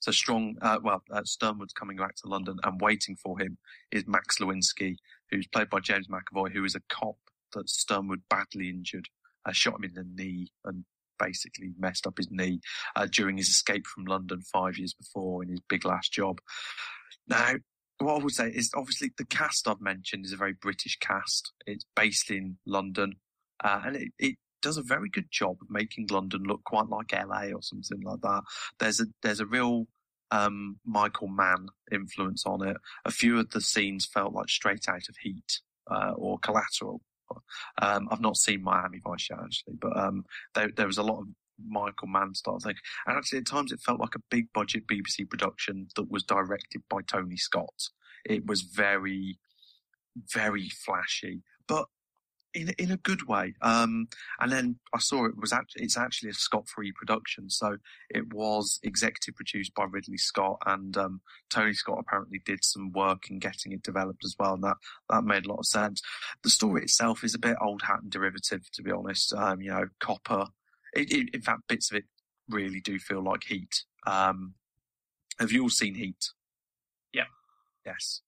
[0.00, 3.58] So Strong, uh, well, uh, Sternwood's coming back to London, and waiting for him
[3.92, 4.96] is Max Lewinsky,
[5.30, 7.16] who's played by James McAvoy, who is a cop
[7.52, 9.08] that Sternwood badly injured,
[9.44, 10.84] uh, shot him in the knee and
[11.18, 12.60] basically messed up his knee
[12.94, 16.40] uh, during his escape from London five years before in his big last job.
[17.28, 17.54] Now,
[17.98, 21.52] what I would say is obviously the cast I've mentioned is a very British cast.
[21.66, 23.14] It's based in London,
[23.62, 27.12] uh, and it, it does a very good job of making London look quite like
[27.12, 28.42] LA or something like that.
[28.78, 29.86] There's a there's a real
[30.30, 32.76] um, Michael Mann influence on it.
[33.04, 37.00] A few of the scenes felt like straight out of Heat uh, or Collateral.
[37.80, 41.20] Um, I've not seen Miami Vice yet, actually, but um, there, there was a lot
[41.20, 41.26] of
[41.66, 42.74] Michael Mann style thing.
[43.06, 46.82] And actually, at times, it felt like a big budget BBC production that was directed
[46.88, 47.88] by Tony Scott.
[48.24, 49.38] It was very
[50.32, 51.86] very flashy, but
[52.56, 53.54] in in a good way.
[53.60, 54.08] Um,
[54.40, 57.76] and then I saw it was actually it's actually a Scott Free production, so
[58.10, 63.30] it was executive produced by Ridley Scott, and um, Tony Scott apparently did some work
[63.30, 64.76] in getting it developed as well, and that
[65.10, 66.00] that made a lot of sense.
[66.42, 69.32] The story itself is a bit old hat and derivative, to be honest.
[69.34, 70.46] Um, you know, copper.
[70.94, 72.04] It, it, in fact, bits of it
[72.48, 73.84] really do feel like Heat.
[74.06, 74.54] Um,
[75.38, 76.30] have you all seen Heat?
[77.12, 77.26] Yeah.
[77.84, 78.22] Yes.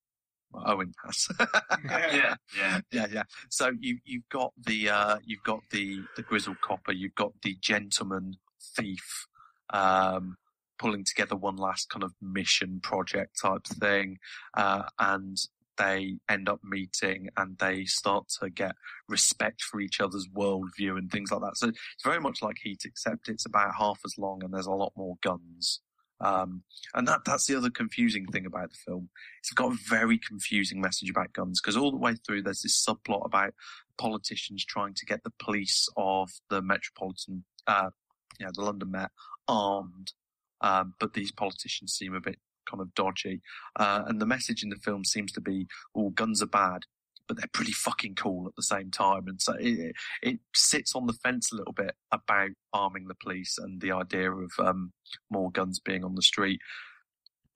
[0.51, 1.29] Well, Owen has.
[1.85, 2.81] yeah, yeah.
[2.91, 3.23] yeah, yeah.
[3.51, 7.57] So you you've got the uh, you've got the the grizzled copper, you've got the
[7.61, 8.37] gentleman
[8.77, 9.27] thief,
[9.71, 10.37] um,
[10.79, 14.19] pulling together one last kind of mission project type thing,
[14.57, 15.37] uh, and
[15.79, 18.73] they end up meeting and they start to get
[19.09, 21.57] respect for each other's worldview and things like that.
[21.57, 24.73] So it's very much like Heat, except it's about half as long and there's a
[24.73, 25.81] lot more guns.
[26.21, 26.63] Um,
[26.95, 29.09] and that, that's the other confusing thing about the film.
[29.41, 32.85] It's got a very confusing message about guns because all the way through there's this
[32.85, 33.55] subplot about
[33.99, 37.91] politicians trying to get the police of the metropolitan, uh,
[38.39, 39.11] you know, the London Met
[39.47, 40.13] armed.
[40.61, 43.41] Um, but these politicians seem a bit kind of dodgy.
[43.77, 46.83] Uh, and the message in the film seems to be, "All guns are bad,
[47.29, 51.07] but they're pretty fucking cool at the same time." And so it, it sits on
[51.07, 54.93] the fence a little bit about arming the police and the idea of um,
[55.31, 56.61] more guns being on the street.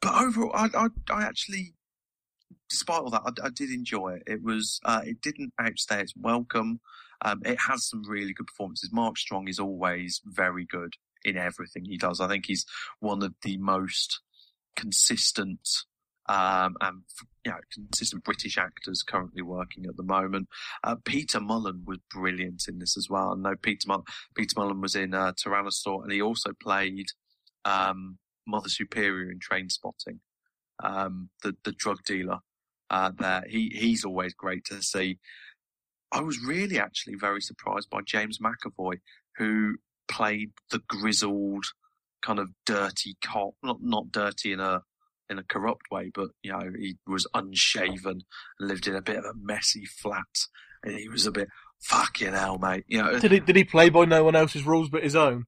[0.00, 1.74] But overall, I, I, I actually,
[2.68, 4.24] despite all that, I, I did enjoy it.
[4.26, 6.80] It was, uh, it didn't outstay its welcome.
[7.24, 8.90] Um, it has some really good performances.
[8.92, 12.20] Mark Strong is always very good in everything he does.
[12.20, 12.66] I think he's
[12.98, 14.20] one of the most
[14.74, 15.68] consistent
[16.32, 17.02] um, and
[17.44, 20.48] you know, consistent British actors currently working at the moment.
[20.82, 23.32] Uh, Peter Mullan was brilliant in this as well.
[23.32, 27.06] I know Peter Mullan, Peter Mullan was in uh, Tyrannosaur, and he also played
[27.66, 30.20] um, Mother Superior in Trainspotting,
[30.82, 32.38] um, the the drug dealer.
[32.88, 35.18] Uh, there, he he's always great to see.
[36.12, 39.00] I was really actually very surprised by James McAvoy,
[39.36, 39.76] who
[40.08, 41.64] played the grizzled
[42.22, 44.82] kind of dirty cop, not not dirty in a
[45.32, 48.22] in a corrupt way, but you know he was unshaven
[48.58, 50.46] and lived in a bit of a messy flat,
[50.84, 51.48] and he was a bit
[51.82, 52.84] fucking hell, mate.
[52.86, 55.46] You know, Did he did he play by no one else's rules but his own?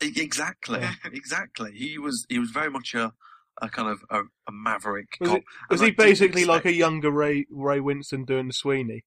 [0.00, 1.72] Exactly, exactly.
[1.72, 3.12] He was he was very much a
[3.60, 5.16] a kind of a, a maverick.
[5.20, 5.38] Was, cop.
[5.38, 9.04] it, was he basically like a younger Ray Ray Winstone doing the Sweeney?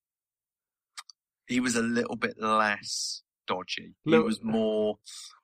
[1.48, 3.96] He was a little bit less dodgy.
[4.04, 4.98] He was more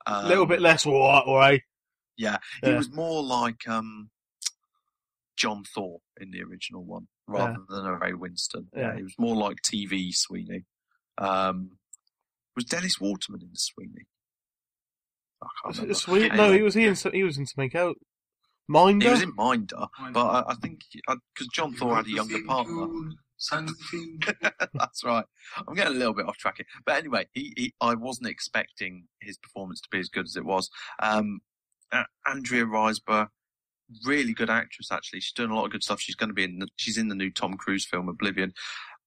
[0.06, 1.62] A um, little bit less what, right?
[2.18, 2.78] Yeah, he Yeah.
[2.78, 4.10] was more like um,
[5.38, 8.68] John Thaw in the original one, rather than a Ray Winstone.
[8.76, 8.96] Yeah.
[8.96, 10.66] he was more like TV Sweeney.
[11.18, 11.78] Um,
[12.56, 14.08] was Dennis Waterman in the Sweeney?
[15.42, 15.94] I can't remember.
[15.94, 16.30] the Sweeney?
[16.30, 17.96] Anyway, No, he was he in he was in something out.
[18.68, 19.06] Minder.
[19.06, 22.88] he was in Minder, but I, I think because John Thaw had a younger partner.
[23.38, 24.20] Sang the theme.
[24.74, 25.26] That's right.
[25.68, 29.08] I'm getting a little bit off track here, but anyway, he, he I wasn't expecting
[29.22, 30.70] his performance to be as good as it was.
[31.02, 31.42] Um,
[31.92, 33.28] uh, Andrea Riseborough,
[34.06, 34.92] really good actress.
[34.92, 36.00] Actually, she's doing a lot of good stuff.
[36.00, 36.60] She's going to be in.
[36.60, 38.54] The, she's in the new Tom Cruise film Oblivion.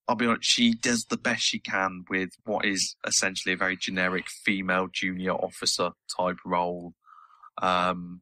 [0.07, 0.49] I'll be honest.
[0.49, 5.33] She does the best she can with what is essentially a very generic female junior
[5.33, 6.93] officer type role.
[7.61, 8.21] Um,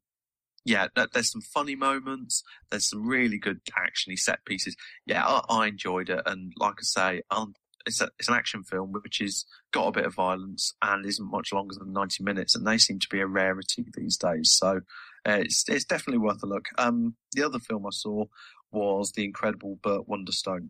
[0.65, 2.43] yeah, there's some funny moments.
[2.71, 4.75] There's some really good actiony set pieces.
[5.05, 7.53] Yeah, I, I enjoyed it, and like I say, um,
[7.85, 11.31] it's a, it's an action film which has got a bit of violence and isn't
[11.31, 14.51] much longer than 90 minutes, and they seem to be a rarity these days.
[14.51, 14.81] So
[15.27, 16.65] uh, it's it's definitely worth a look.
[16.77, 18.25] Um, the other film I saw
[18.71, 20.69] was The Incredible Burt Wonderstone.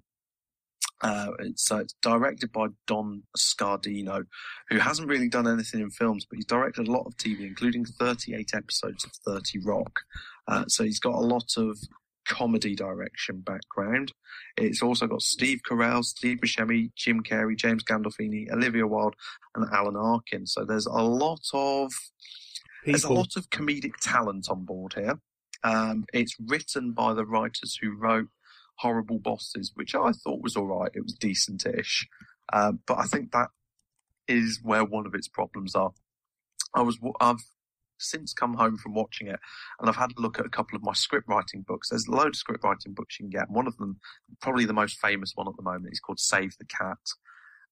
[1.01, 4.23] Uh, it's, uh, it's directed by Don Scardino,
[4.69, 7.85] who hasn't really done anything in films, but he's directed a lot of TV, including
[7.85, 9.99] 38 episodes of 30 Rock.
[10.47, 11.77] Uh, so he's got a lot of
[12.25, 14.13] comedy direction background.
[14.57, 19.15] It's also got Steve Carell, Steve Buscemi, Jim Carrey, James Gandolfini, Olivia Wilde,
[19.55, 20.47] and Alan Arkin.
[20.47, 21.91] So there's a lot of
[22.85, 25.19] there's a lot of comedic talent on board here.
[25.63, 28.27] Um, it's written by the writers who wrote
[28.79, 30.91] Horrible Bosses, which I thought was all right.
[30.93, 32.07] It was decent-ish,
[32.53, 33.49] um, but I think that
[34.27, 35.91] is where one of its problems are.
[36.73, 37.43] I was I've
[37.97, 39.39] since come home from watching it,
[39.79, 41.89] and I've had a look at a couple of my script writing books.
[41.89, 43.49] There's a load of script writing books you can get.
[43.49, 43.99] One of them,
[44.41, 46.97] probably the most famous one at the moment, is called Save the Cat,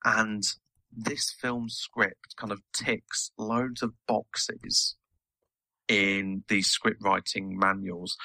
[0.06, 0.44] and
[0.96, 4.96] this film's script kind of ticks loads of boxes
[5.94, 8.18] in these script writing manuals,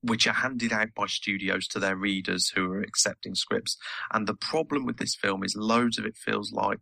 [0.00, 3.76] which are handed out by studios to their readers who are accepting scripts.
[4.12, 6.80] And the problem with this film is loads of it feels like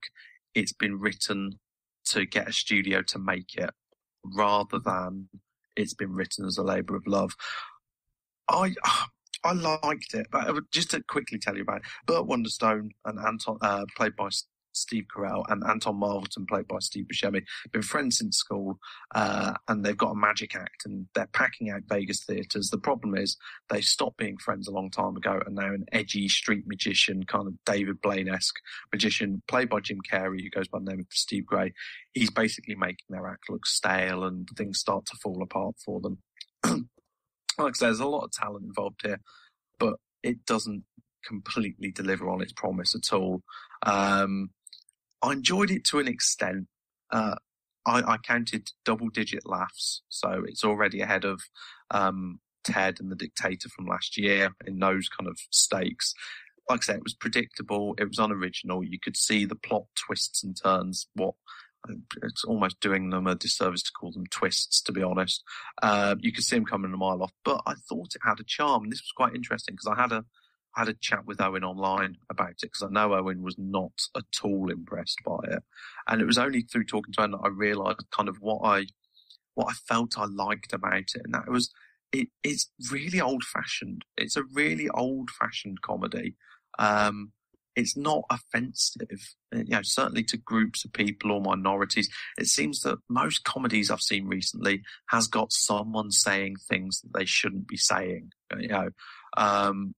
[0.54, 1.58] it's been written
[2.04, 3.70] to get a studio to make it
[4.24, 5.28] rather than
[5.74, 7.32] it's been written as a labour of love.
[8.48, 8.74] I
[9.44, 13.58] I liked it, but just to quickly tell you about it, Burt Wonderstone and Anton,
[13.60, 14.28] uh, played by
[14.72, 17.42] Steve Carell and Anton Marvelton, played by Steve Buscemi,
[17.72, 18.78] been friends since school,
[19.14, 22.70] uh, and they've got a magic act, and they're packing out Vegas theatres.
[22.70, 23.36] The problem is
[23.68, 27.46] they stopped being friends a long time ago, and now an edgy street magician, kind
[27.46, 28.56] of David Blaine esque
[28.92, 31.72] magician, played by Jim Carrey, who goes by the name of Steve Gray.
[32.14, 36.18] He's basically making their act look stale, and things start to fall apart for them.
[36.64, 36.80] like
[37.58, 39.20] I say, there's a lot of talent involved here,
[39.78, 40.84] but it doesn't
[41.24, 43.42] completely deliver on its promise at all.
[43.84, 44.50] Um,
[45.22, 46.66] I enjoyed it to an extent.
[47.10, 47.36] Uh,
[47.86, 51.42] I, I, counted double digit laughs, so it's already ahead of
[51.90, 56.14] um, Ted and the Dictator from last year in those kind of stakes.
[56.68, 58.84] Like I said, it was predictable, it was unoriginal.
[58.84, 61.06] You could see the plot twists and turns.
[61.14, 61.34] What
[62.22, 65.42] it's almost doing them a disservice to call them twists, to be honest.
[65.82, 68.44] Uh, you could see them coming a mile off, but I thought it had a
[68.44, 68.88] charm.
[68.88, 70.24] This was quite interesting because I had a
[70.74, 74.24] had a chat with Owen online about it because I know Owen was not at
[74.42, 75.62] all impressed by it,
[76.08, 78.86] and it was only through talking to him that I realised kind of what I
[79.54, 81.70] what I felt I liked about it, and that was
[82.12, 82.28] it.
[82.42, 84.04] It's really old fashioned.
[84.16, 86.36] It's a really old fashioned comedy.
[86.78, 87.32] Um,
[87.74, 92.08] it's not offensive, you know, certainly to groups of people or minorities.
[92.38, 97.24] It seems that most comedies I've seen recently has got someone saying things that they
[97.24, 98.90] shouldn't be saying, you know.
[99.36, 99.94] Um,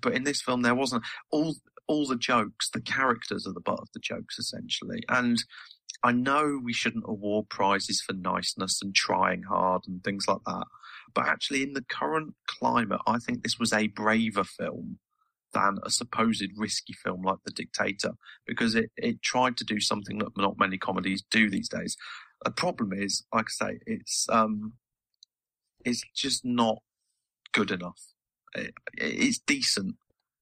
[0.00, 1.56] but in this film, there wasn't all
[1.88, 2.70] all the jokes.
[2.70, 5.02] The characters are the butt of the jokes, essentially.
[5.08, 5.38] And
[6.02, 10.66] I know we shouldn't award prizes for niceness and trying hard and things like that.
[11.14, 14.98] But actually, in the current climate, I think this was a braver film
[15.54, 18.12] than a supposed risky film like The Dictator
[18.46, 21.96] because it, it tried to do something that not many comedies do these days.
[22.44, 24.74] The problem is, like I say, it's um,
[25.84, 26.78] it's just not
[27.52, 28.02] good enough
[28.94, 29.96] it's decent.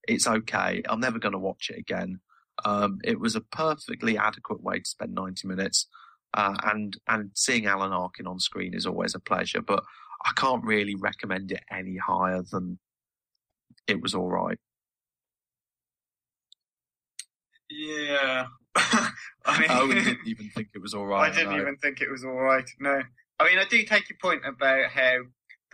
[0.07, 0.83] It's okay.
[0.89, 2.21] I'm never going to watch it again.
[2.65, 5.87] Um, it was a perfectly adequate way to spend 90 minutes.
[6.35, 9.85] Uh, and, and seeing Alan Arkin on screen is always a pleasure, but
[10.25, 12.79] I can't really recommend it any higher than
[13.87, 14.59] it was all right.
[17.71, 18.47] Yeah.
[18.77, 21.31] I mean, I didn't even think it was all right.
[21.31, 22.69] I didn't even think it was all right.
[22.81, 23.03] No.
[23.39, 25.19] I mean, I do take your point about how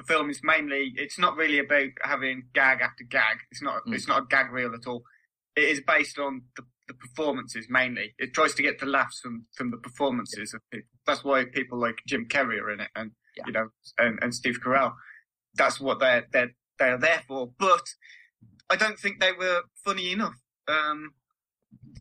[0.01, 3.39] the film is mainly it's not really about having gag after gag.
[3.51, 3.95] It's not mm.
[3.95, 5.03] it's not a gag reel at all.
[5.57, 8.15] It is based on the, the performances mainly.
[8.19, 10.57] It tries to get the laughs from from the performances yeah.
[10.57, 10.89] of people.
[11.07, 13.45] That's why people like Jim Carrey are in it, and yeah.
[13.47, 14.95] you know, and, and Steve Carell.
[15.55, 17.51] That's what they're they're they're there for.
[17.59, 17.87] But
[18.71, 20.37] I don't think they were funny enough.
[20.67, 21.13] Um,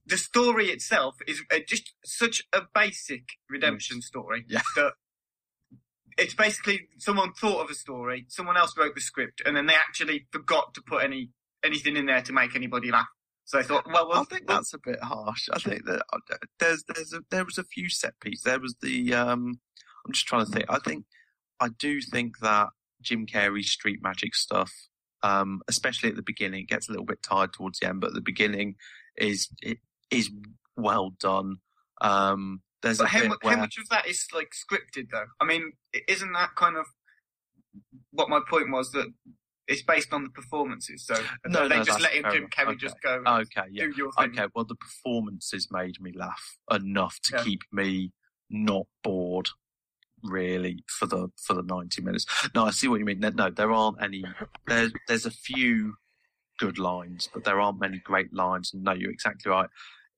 [0.06, 4.62] the story itself is just such a basic redemption story yeah.
[4.76, 4.94] that
[6.20, 9.76] it's basically someone thought of a story, someone else wrote the script, and then they
[9.76, 11.30] actually forgot to put any
[11.64, 13.08] anything in there to make anybody laugh.
[13.46, 15.50] So I thought, well, well I think that's a bit harsh.
[15.52, 18.44] I think that uh, there's there's a, there was a few set pieces.
[18.44, 19.60] There was the um,
[20.06, 20.66] I'm just trying to think.
[20.70, 21.06] I think
[21.60, 22.70] I do think that
[23.02, 24.72] Jim Carrey's street magic stuff,
[25.24, 28.14] um, especially at the beginning, gets a little bit tired towards the end, but at
[28.14, 28.76] the beginning
[29.18, 29.80] is it
[30.12, 30.30] is
[30.76, 31.58] well done.
[32.02, 33.56] Um, there's but how, where...
[33.56, 35.26] how much of that is like scripted though?
[35.40, 35.74] I mean,
[36.08, 36.86] isn't that kind of
[38.12, 39.08] what my point was that
[39.68, 41.06] it's based on the performances.
[41.06, 41.14] So
[41.46, 42.78] no, they no, just let him Jim Carrey okay.
[42.78, 43.22] just go.
[43.26, 43.86] Okay, yeah.
[43.86, 44.32] Do your thing.
[44.32, 47.44] Okay, well the performances made me laugh enough to Yeah.
[47.44, 48.12] keep me
[48.50, 49.50] not bored.
[50.22, 52.26] Really, for the for the ninety minutes.
[52.54, 53.20] No, I see what you mean.
[53.22, 54.26] No, there aren't any.
[54.68, 55.94] There's there's a few
[56.58, 58.74] good lines, but there aren't many great lines.
[58.74, 59.70] And no, you're exactly right.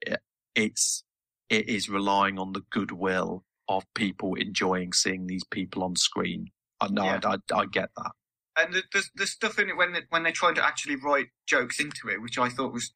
[0.02, 0.20] It,
[0.56, 1.04] it's
[1.52, 6.48] it is relying on the goodwill of people enjoying seeing these people on screen.
[6.80, 7.20] I know, Yeah.
[7.26, 8.12] I, I, I get that.
[8.58, 11.28] And the, the, the stuff in it when they, when they tried to actually write
[11.48, 12.94] jokes into it, which I thought was,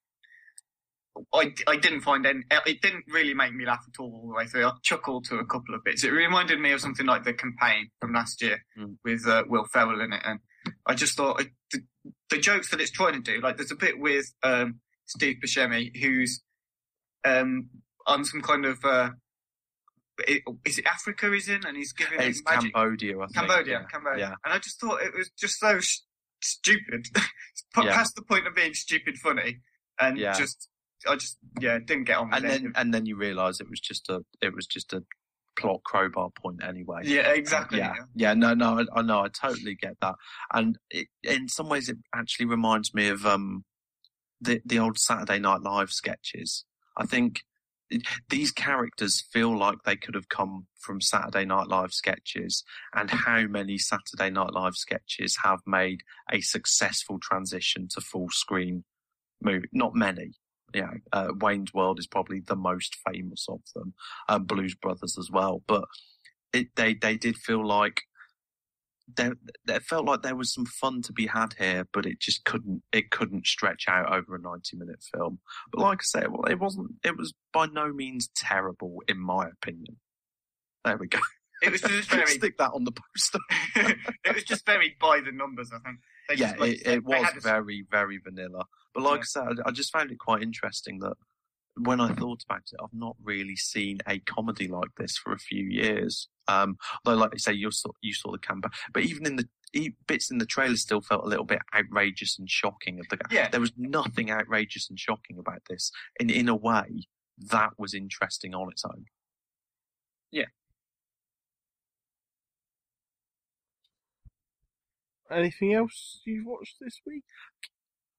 [1.33, 4.35] I, I didn't find any, it didn't really make me laugh at all all the
[4.35, 4.65] way through.
[4.65, 6.03] I chuckled to a couple of bits.
[6.03, 8.97] It reminded me of something like the campaign from last year Mm.
[9.05, 10.39] with uh, Will Ferrell in it, and
[10.85, 11.41] I just thought
[11.71, 11.79] the,
[12.29, 15.95] the jokes that it's trying to do, like there's a bit with um, Steve Buscemi
[15.95, 16.41] who's
[17.23, 17.69] um,
[18.07, 19.09] on some kind of uh,
[20.65, 22.73] is it Africa he's in, and he's giving It's magic.
[22.73, 23.35] Cambodia, I think.
[23.35, 23.85] Cambodia, yeah.
[23.91, 24.19] Cambodia.
[24.29, 24.35] Yeah.
[24.45, 25.99] And I just thought it was just so sh-
[26.41, 27.07] stupid,
[27.73, 27.95] Put Yeah.
[27.95, 29.59] past the point of being stupid funny,
[29.99, 30.33] and Yeah.
[30.33, 30.69] just
[31.07, 32.49] I just yeah didn't get on with and it.
[32.63, 35.03] then and then you realise it was just a it was just a
[35.59, 37.01] plot crowbar point anyway.
[37.03, 37.77] yeah, exactly.
[37.79, 40.15] Yeah, yeah, no, no, I, I know, I totally get that,
[40.53, 43.65] and it, in some ways, it actually reminds me of um
[44.41, 46.65] the the old Saturday Night Live sketches.
[46.97, 47.41] I think
[48.29, 52.63] these characters feel like they could have come from Saturday Night Live sketches,
[52.93, 58.83] and how many Saturday Night Live sketches have made a successful transition to full screen
[59.41, 59.67] movie?
[59.71, 60.33] Not many.
[60.73, 63.93] Yeah, uh, Wayne's World is probably the most famous of them,
[64.27, 65.61] um, Blues Brothers as well.
[65.67, 65.85] But
[66.53, 68.01] it, they they did feel like
[69.07, 69.33] there,
[69.67, 72.81] it felt like there was some fun to be had here, but it just couldn't
[72.91, 75.39] it couldn't stretch out over a ninety minute film.
[75.71, 76.91] But like I said, well, it wasn't.
[77.03, 79.97] It was by no means terrible, in my opinion.
[80.83, 81.19] There we go.
[81.61, 82.27] It was just very.
[82.27, 83.39] Stick that on the poster.
[84.25, 85.71] it was just very by the numbers.
[85.73, 85.99] I think.
[86.29, 88.65] They yeah, just, like it, it was very, very vanilla.
[88.93, 89.43] But like Yeah.
[89.43, 91.13] I said, I just found it quite interesting that
[91.77, 95.37] when I thought about it, I've not really seen a comedy like this for a
[95.39, 96.29] few years.
[96.47, 99.47] Um, although, like I say, you saw you saw the camper, but even in the
[99.73, 102.99] e- bits in the trailer, still felt a little bit outrageous and shocking.
[102.99, 103.49] Of the Yeah.
[103.49, 107.07] there was nothing outrageous and shocking about this, and in a way,
[107.37, 109.05] that was interesting on its own.
[110.31, 110.45] Yeah.
[115.31, 117.23] Anything else you've watched this week?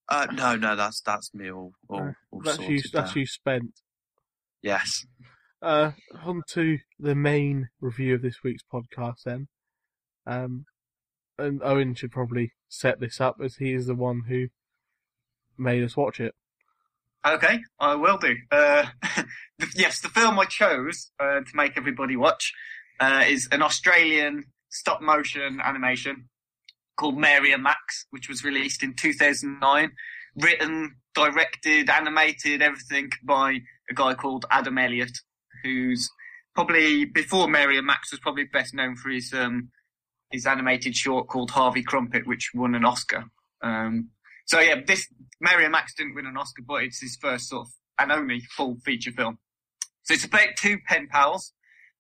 [0.09, 2.91] Uh, no, no, that's that's me all all, Uh, all that's sorted you.
[2.93, 3.81] That's you spent.
[4.63, 5.05] Yes.
[5.63, 5.93] Uh,
[6.25, 9.49] on to the main review of this week's podcast then.
[10.27, 10.67] Um,
[11.39, 14.49] and Owen should probably set this up as he is the one who
[15.59, 16.35] made us watch it.
[17.27, 18.37] Okay, I will do.
[18.51, 18.87] Uh,
[19.75, 22.53] yes, the film I chose uh, to make everybody watch
[23.01, 26.29] uh, is an Australian stop motion animation
[26.97, 29.91] called Mary and Max, which was released in 2009.
[30.37, 35.17] Written, directed, animated, everything by a guy called Adam Elliott,
[35.63, 36.11] who's
[36.55, 39.71] probably before Mary and Max was probably best known for his um,
[40.31, 43.25] his animated short called Harvie Krumpet, which won an Oscar.
[43.63, 44.11] Um,
[44.47, 45.07] so yeah, this
[45.41, 48.41] Mary and Max didn't win an Oscar, but it's his first sort of and only
[48.41, 49.39] full feature film.
[50.03, 51.53] So it's about two pen pals.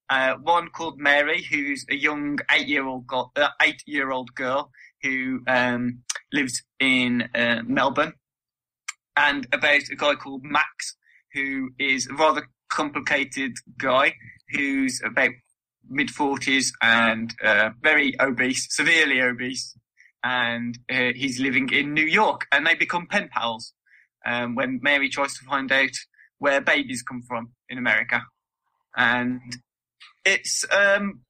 [0.09, 4.70] Uh, one called Mary, who's a young eight-year-old go- uh, eight-year-old girl
[5.03, 8.14] who um, lives in uh, Melbourne,
[9.16, 10.97] and about a guy called Max,
[11.32, 14.14] who is a rather complicated guy
[14.51, 15.30] who's about
[15.88, 19.76] mid forties and uh, very obese, severely obese,
[20.24, 23.72] and uh, he's living in New York, and they become pen pals
[24.24, 25.90] um, when Mary tries to find out
[26.38, 28.22] where babies come from in America,
[28.97, 29.40] and
[30.24, 31.20] it's um,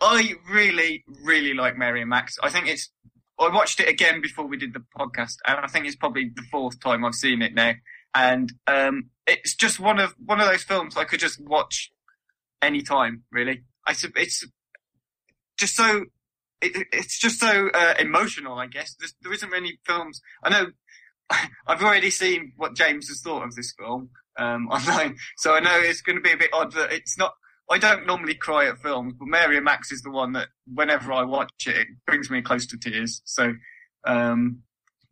[0.00, 2.38] I really really like Mary and Max.
[2.42, 2.90] I think it's
[3.38, 6.44] I watched it again before we did the podcast, and I think it's probably the
[6.50, 7.72] fourth time I've seen it now,
[8.14, 11.90] and um, it's just one of one of those films I could just watch
[12.62, 13.24] anytime.
[13.30, 14.46] Really, I it's
[15.58, 16.06] just so
[16.62, 18.58] it, it's just so uh, emotional.
[18.58, 20.20] I guess There's, there isn't many films.
[20.42, 20.66] I know
[21.66, 25.78] I've already seen what James has thought of this film um, online, so I know
[25.78, 27.34] it's going to be a bit odd that it's not.
[27.70, 31.12] I don't normally cry at films, but Mary and Max is the one that whenever
[31.12, 33.22] I watch it, it brings me close to tears.
[33.24, 33.54] So,
[34.06, 34.62] um,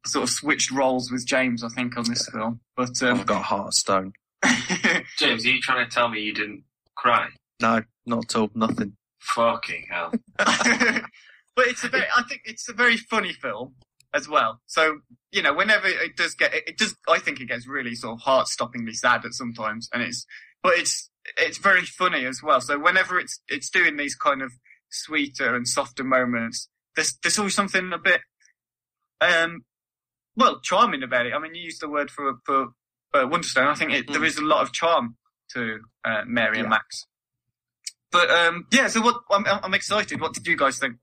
[0.07, 2.61] sort of switched roles with James, I think, on this film.
[2.77, 4.13] But um, I've got heart of stone.
[5.19, 7.29] James, are you trying to tell me you didn't cry?
[7.61, 8.51] No, not at all.
[8.55, 8.97] Nothing.
[9.21, 10.13] Fucking hell.
[10.37, 13.75] but it's a very, I think it's a very funny film
[14.13, 14.61] as well.
[14.67, 14.99] So
[15.35, 16.97] you know, whenever it does get, it, it does.
[17.09, 20.25] I think it gets really sort of heart-stoppingly sad at sometimes, and it's,
[20.63, 22.61] but it's it's very funny as well.
[22.61, 24.53] So whenever it's it's doing these kind of
[24.91, 28.21] sweeter and softer moments, there's there's always something a bit,
[29.21, 29.65] um,
[30.37, 31.35] well, charming about it.
[31.35, 32.63] I mean, you used the word for a for
[33.15, 33.69] uh, Wonderstone.
[33.69, 35.17] I think it, there is a lot of charm
[35.53, 37.07] to uh, Mary and Max.
[38.11, 39.17] But um, yeah, so what?
[39.31, 40.21] I'm, I'm excited.
[40.21, 40.97] What did you guys think?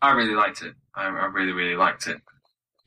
[0.00, 0.74] I really liked it.
[0.94, 2.18] I, I really, really liked it.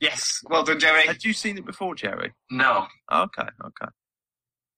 [0.00, 1.06] Yes, well done, Jerry.
[1.06, 2.32] Had you seen it before, Jerry?
[2.50, 3.90] No, Okay, okay.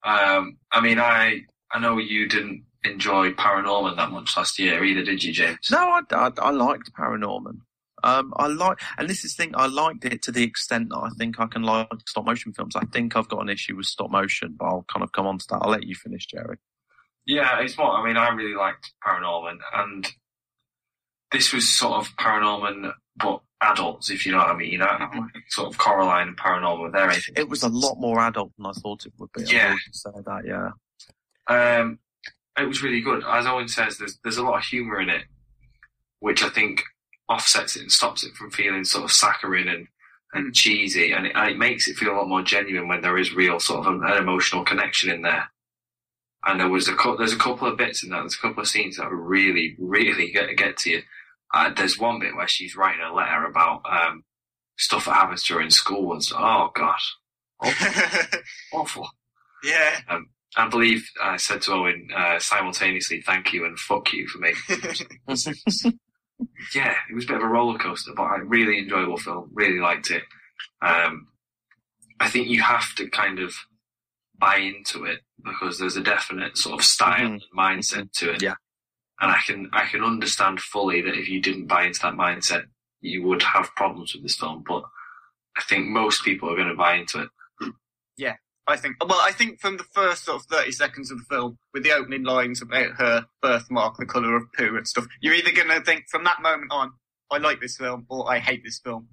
[0.05, 1.41] Um, I mean, I
[1.73, 5.71] I know you didn't enjoy Paranorman that much last year either, did you, James?
[5.71, 7.61] No, I, I, I liked Paranorman.
[8.05, 10.99] Um, I like, and this is the thing, I liked it to the extent that
[10.99, 12.77] I think I can like stop motion films.
[12.77, 15.39] I think I've got an issue with stop motion, but I'll kind of come on
[15.39, 15.59] to that.
[15.63, 16.59] I'll let you finish, Jerry.
[17.27, 17.91] Yeah, it's more.
[17.91, 20.11] I mean, I really liked Paranorman, and
[21.33, 24.81] this was sort of Paranorman, but adults, if you know what I mean.
[24.81, 25.09] Uh,
[25.49, 26.93] Sort of Coraline and Paranorman.
[26.93, 29.43] They're It was a lot more adult than I thought it would be.
[29.45, 29.77] Yeah.
[29.93, 30.71] say that, yeah.
[31.49, 31.99] Um,
[32.59, 33.25] it was really good.
[33.27, 35.25] As Owen says, there's there's a lot of humour in it,
[36.21, 36.83] which I think
[37.29, 39.87] offsets it and stops it from feeling sort of saccharine and,
[40.33, 43.19] and cheesy, and it, and it makes it feel a lot more genuine when there
[43.19, 45.51] is real sort of an, an emotional connection in there.
[46.49, 48.21] And there was a cou- there's a couple of bits in that.
[48.21, 51.03] There's a couple of scenes that really really get get to you.
[51.53, 54.25] Uh, there's one bit where she's writing a letter about um,
[54.79, 56.99] stuff that happens to her in school and so, oh god,
[57.61, 58.39] awful.
[58.73, 59.11] awful.
[59.63, 60.01] yeah,
[60.57, 64.53] I believe I said to Owen uh, simultaneously, "Thank you" and "fuck you" for me.
[66.75, 69.51] yeah, it was a bit of a roller coaster, but I really enjoyable film.
[69.53, 70.23] Really liked it.
[70.81, 71.29] Um,
[72.19, 73.55] I think you have to kind of
[74.39, 77.27] buy into it because there's a definite sort of style Mhm.
[77.27, 78.43] and mindset to it.
[78.43, 78.55] Yeah.
[79.21, 82.67] And I can I can understand fully that if you didn't buy into that mindset,
[83.01, 84.63] you would have problems with this film.
[84.67, 84.85] But
[85.57, 87.31] I think most people are going to buy into it.
[88.17, 88.37] Yeah,
[88.67, 88.97] I think.
[89.05, 91.93] Well, I think from the first sort of thirty seconds of the film, with the
[91.93, 95.81] opening lines about her birthmark, the colour of poo and stuff, you're either going to
[95.81, 96.93] think from that moment on,
[97.31, 99.09] I like this film or I hate this film.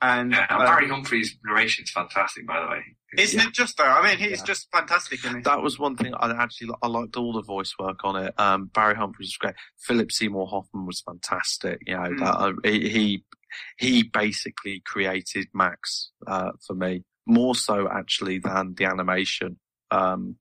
[0.00, 2.82] And Yeah, and um, Barry Humphries' narration is fantastic, by the way.
[3.18, 3.84] isn't it just though?
[3.84, 4.44] I mean, he's Yeah.
[4.44, 5.44] just fantastic in it.
[5.44, 8.32] That was one thing I actually I liked all the voice work on it.
[8.38, 9.54] Um, Barry Humphries was great.
[9.80, 11.80] Philip Seymour Hoffman was fantastic.
[11.86, 12.18] You know, Mm.
[12.20, 13.24] that, uh, he, he
[13.78, 19.58] he basically created Max uh, for me more so actually than the animation.
[19.90, 20.36] Um,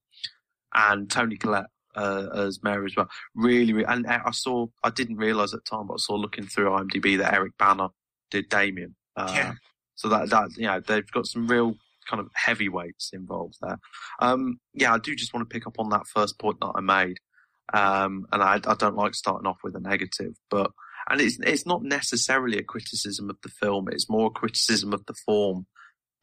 [0.74, 3.10] and Toni Collette uh, as Mary as well.
[3.34, 6.45] Really, really, and I saw I didn't realize at the time, but I saw looking
[6.45, 7.89] through IMDb that Eric Bana
[8.30, 8.95] did Damian.
[9.18, 9.53] Uh, Yeah.
[9.95, 11.76] So that that you know they've got some real
[12.07, 13.80] kind of heavyweights involved there.
[14.20, 16.82] Um, yeah, I do just want to pick up on that first point that I
[16.82, 17.18] made.
[17.74, 20.72] Um, and I, I don't like starting off with a negative, but,
[21.09, 23.89] and it's, it's not necessarily a criticism of the film.
[23.91, 25.68] It's more a criticism of the form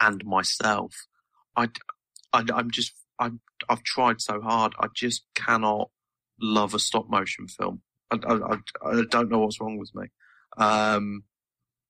[0.01, 0.95] and myself.
[1.55, 1.69] I,
[2.33, 4.73] I, I'm just, I'm, I've tried so hard.
[4.81, 5.91] I just cannot
[6.41, 7.83] love a stop motion film.
[8.11, 10.07] I, I, I, I don't know what's wrong with me.
[10.57, 11.25] Um,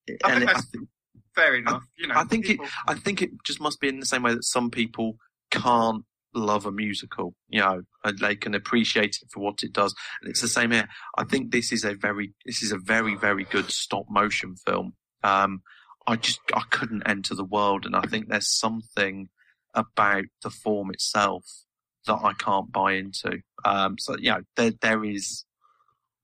[0.09, 0.89] I and think it, I think,
[1.35, 1.83] Fair enough.
[1.97, 4.35] you know, I think it- I think it just must be in the same way
[4.35, 5.17] that some people
[5.51, 6.05] can't
[6.35, 9.95] love a musical, you know, and they can appreciate it for what it does.
[10.21, 10.89] And it's the same here.
[11.17, 14.95] I think this is a very, this is a very, very good stop motion film.
[15.23, 15.63] Um,
[16.07, 17.87] I just, I couldn't enter the world.
[17.87, 19.29] And I think there's something
[19.75, 21.45] about the form itself
[22.07, 23.41] that I can't buy into.
[23.65, 25.45] Um, so, you know, there, there is,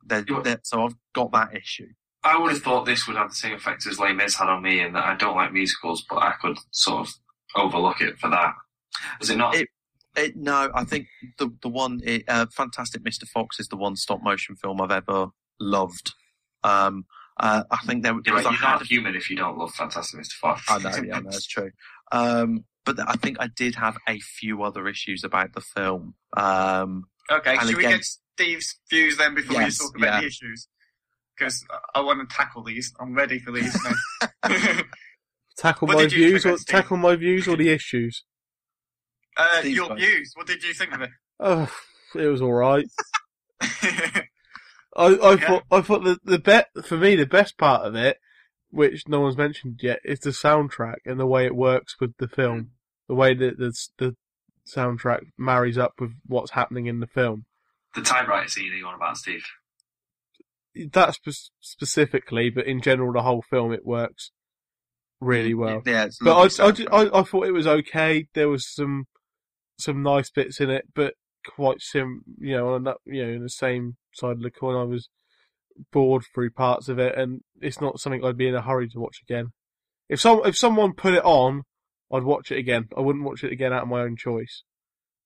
[0.04, 1.88] there, there, so I've got that issue.
[2.23, 4.62] I would have thought this would have the same effect as Les Mis had on
[4.62, 7.14] me, in that I don't like musicals, but I could sort of
[7.57, 8.55] overlook it for that.
[9.21, 9.55] Is it not?
[9.55, 9.68] It-
[10.16, 11.07] It, no, I think
[11.39, 13.29] the the one it, uh, Fantastic Mr.
[13.29, 15.29] Fox is the one stop motion film I've ever
[15.61, 16.12] loved.
[16.64, 17.05] Um,
[17.39, 19.73] uh, I think there, you're, because I you're not had- human if you don't love
[19.73, 20.33] Fantastic Mr.
[20.33, 20.62] Fox.
[20.68, 21.71] I know, yeah, no, that's true.
[22.11, 26.14] Um, but I think I did have a few other issues about the film.
[26.37, 30.21] Um, Okay, And should we get Steve's views then before Yes, you talk about yeah.
[30.23, 30.66] the issues?
[31.41, 31.64] Because
[31.95, 32.93] I want to tackle these.
[33.01, 34.30] I'm ready for these now.
[35.57, 38.24] Tackle What my views or tackle my views or the issues.
[39.38, 39.97] uh, your fine.
[39.99, 40.32] views.
[40.36, 41.11] What did you think of it?
[41.38, 41.70] Oh,
[42.14, 42.86] it was all right.
[43.62, 44.26] I,
[44.97, 45.36] I Yeah.
[45.36, 48.18] thought I thought the the bet for me the best part of it,
[48.70, 52.28] which no one's mentioned yet, is the soundtrack and the way it works with the
[52.28, 52.72] film.
[53.09, 54.16] The way that the the
[54.66, 57.47] soundtrack marries up with what's happening in the film.
[57.95, 59.45] the typewriter scene you're on about, Steve.
[60.93, 64.31] That spe- specifically, but in general, the whole film it works
[65.21, 65.83] really well.
[65.85, 68.27] yeah, it's But I, I, I, I thought it was okay.
[68.35, 69.07] There was some
[69.79, 71.14] some nice bits in it, but
[71.47, 72.23] quite sim.
[72.39, 75.09] You know, on that, you know, in the same side of the coin, I was
[75.93, 79.01] bored through parts of it, and it's not something I'd be in a hurry to
[79.01, 79.53] watch again.
[80.09, 81.62] If some if someone put it on,
[82.12, 82.89] I'd watch it again.
[82.97, 84.64] I wouldn't watch it again out of my own choice.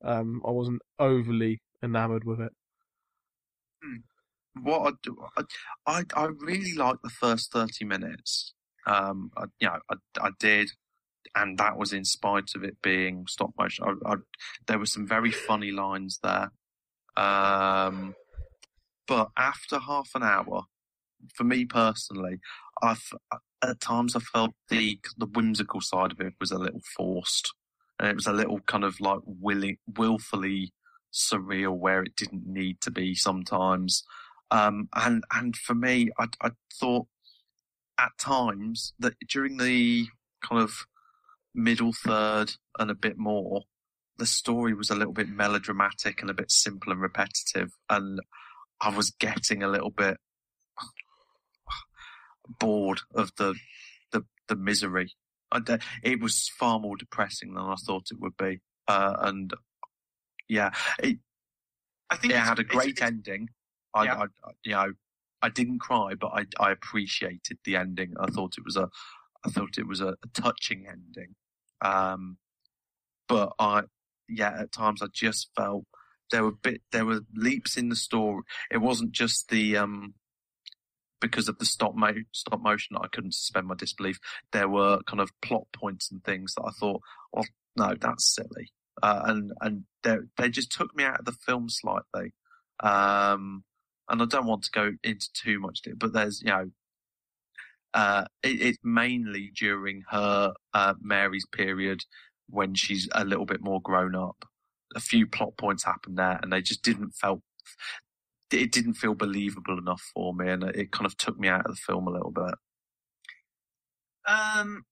[0.05, 2.53] Um, I wasn't overly enamored with it.
[4.63, 5.17] What I do,
[5.87, 8.55] I, I, really like the first 30 minutes.
[8.87, 10.71] Um, I, you know, I, I did,
[11.35, 13.85] and that was in spite of it being stop motion.
[13.85, 14.17] I, I,
[14.67, 16.51] there were some very funny lines there.
[17.17, 18.15] Um,
[19.07, 20.63] but after half an hour,
[21.35, 22.39] for me personally,
[22.83, 23.13] I've,
[23.63, 27.53] at times I felt the, the whimsical side of it was a little forced.
[27.99, 30.73] And it was a little kind of like willing, willfully
[31.13, 34.05] surreal where it didn't need to be sometimes.
[34.55, 37.09] Um, and and for me, I, I thought
[37.99, 40.07] at times that during the
[40.43, 40.87] kind of
[41.55, 43.63] middle third and a bit more,
[44.17, 48.21] the story was a little bit melodramatic and a bit simple and repetitive, and
[48.81, 50.19] I was getting a little bit
[52.61, 53.55] bored of the
[54.13, 55.15] the, the misery.
[55.51, 55.61] I,
[56.05, 59.53] it was far more depressing than I thought it would be, uh, and
[60.49, 61.19] yeah, it,
[62.09, 63.49] I think it had a it's- great it's- ending.
[63.95, 64.15] I, Yeah.
[64.17, 64.93] I, I, you know,
[65.43, 68.15] I didn't cry, but I, I appreciated the ending.
[68.19, 68.89] I thought it was a,
[69.45, 71.35] I thought it was a, a touching ending.
[71.83, 72.39] Um,
[73.29, 73.83] but I,
[74.29, 75.85] yeah, at times I just felt
[76.31, 78.43] there were bit, there were leaps in the story.
[78.71, 80.15] It wasn't just the, um,
[81.21, 84.19] because of the stop mo- stop motion that I couldn't suspend my disbelief.
[84.53, 87.01] There were kind of plot points and things that I thought,
[87.33, 88.73] well, no, that's silly.
[89.03, 92.33] uh, and and they they just took me out of the film slightly.
[92.81, 93.65] Um,
[94.09, 96.71] and I don't want to go into too much, but there's you know,
[97.95, 102.05] uh, it, it's mainly during her uh, Mary's period
[102.49, 104.45] when she's a little bit more grown up.
[104.95, 107.41] A few plot points happened there, and they just didn't felt
[108.53, 111.75] it didn't feel believable enough for me, and it kind of took me out of
[111.75, 112.55] the film a little bit.
[114.27, 114.85] Um,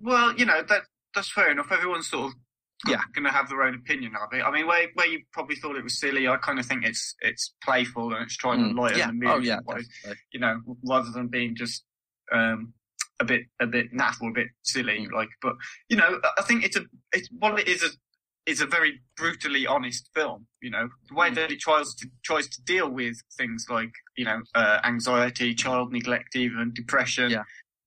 [0.00, 0.82] well, you know that
[1.14, 1.70] that's fair enough.
[1.70, 2.38] Everyone's sort of
[2.86, 3.00] Yeah.
[3.14, 4.42] going to have their own opinion of it.
[4.42, 7.14] I mean, where where you probably thought it was silly, I kind of think it's
[7.20, 9.06] it's playful and it's trying Mm, to lighten yeah.
[9.08, 9.28] the mood.
[9.30, 9.84] Oh yeah, definitely.
[10.32, 11.84] you know, rather than being just
[12.32, 12.72] um,
[13.20, 15.00] a bit a bit naff or a bit silly.
[15.08, 15.12] Mm.
[15.12, 15.54] Like, but
[15.88, 17.88] you know, I think it's a it's what it is a
[18.46, 20.46] is a very brutally honest film.
[20.62, 21.34] You know, the way Mm.
[21.34, 25.92] that it tries to tries to deal with things like you know uh, anxiety, child
[25.92, 27.42] neglect, even depression, Yeah.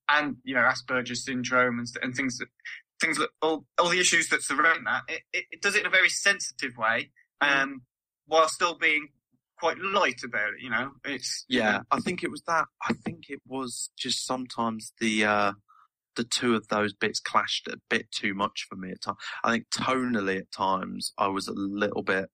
[0.09, 2.49] and you know Asperger's syndrome and, and things that
[3.01, 5.01] things that all all the issues that surround that.
[5.09, 7.09] It, it, it does it in a very sensitive way,
[7.43, 7.61] Mm.
[7.63, 7.81] um,
[8.27, 9.07] while still being
[9.57, 10.61] quite light about it.
[10.61, 12.65] You know, it's Yeah, I think it was that.
[12.87, 15.51] I think it was just sometimes the uh,
[16.15, 19.17] the two of those bits clashed a bit too much for me at times.
[19.43, 22.29] I think tonally at times I was a little bit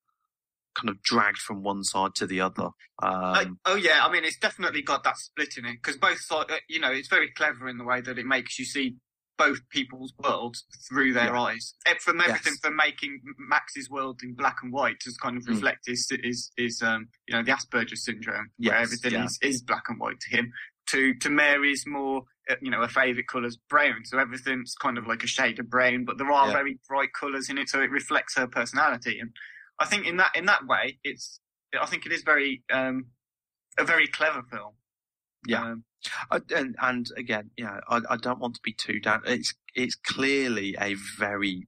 [0.76, 2.70] kind of dragged from one side to the other.
[3.01, 6.51] Um, oh yeah, I mean it's definitely got that split in it because both sides,
[6.68, 8.95] you know, it's very clever in the way that it makes you see
[9.38, 11.41] both people's worlds through their Yeah.
[11.41, 11.75] eyes.
[12.01, 12.59] From everything Yes.
[12.59, 15.49] from making Max's world in black and white to kind of Mm.
[15.49, 19.25] reflect his, his, his, um, you know, the Asperger's syndrome, where everything yeah.
[19.25, 20.53] is, is black and white to him.
[20.88, 25.05] To to Mary's more, uh, you know, her favourite colour's brown, so everything's kind of
[25.05, 26.53] like a shade of brown, but there are Yeah.
[26.53, 29.19] very bright colours in it, so it reflects her personality.
[29.19, 29.35] And
[29.79, 31.41] I think in that in that way, it's
[31.77, 33.07] I think it is very um,
[33.77, 34.75] a very clever film.
[35.45, 35.63] Yeah.
[35.63, 35.83] Um,
[36.31, 39.21] And and again, yeah, I, I don't want to be too down.
[39.25, 41.67] It's it's clearly a very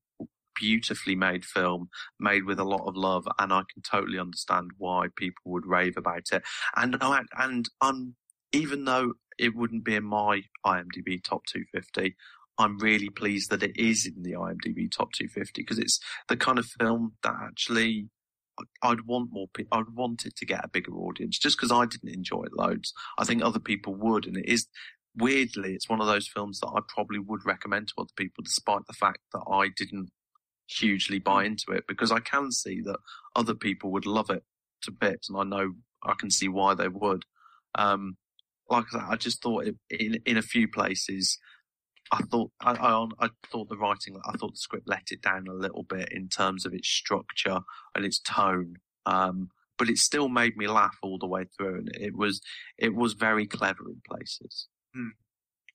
[0.59, 5.07] beautifully made film, made with a lot of love, and I can totally understand why
[5.15, 6.43] people would rave about it.
[6.75, 8.15] And I and um,
[8.51, 12.15] even though it wouldn't be in my IMDb top 250,
[12.57, 16.59] I'm really pleased that it is in the IMDb top 250 because it's the kind
[16.59, 18.09] of film that actually.
[18.83, 19.47] I'd want more.
[19.53, 22.53] pe- I'd want it to get a bigger audience, just because I didn't enjoy it
[22.53, 22.93] loads.
[23.17, 24.67] I think other people would, and it is
[25.15, 28.81] weirdly, it's one of those films that I probably would recommend to other people, despite
[28.87, 30.09] the fact that I didn't
[30.67, 32.99] hugely buy into it, because I can see that
[33.35, 34.43] other people would love it
[34.83, 37.23] to bits, and I know I can see why they would.
[37.75, 38.17] Um,
[38.69, 41.39] like I said, I just thought it, in in a few places,
[42.11, 45.47] I thought I, I I thought the writing, I thought the script let it down
[45.47, 47.59] a little bit in terms of its structure
[47.95, 48.75] and its tone.
[49.05, 52.41] Um, but it still made me laugh all the way through, and it was
[52.77, 54.67] it was very clever in places.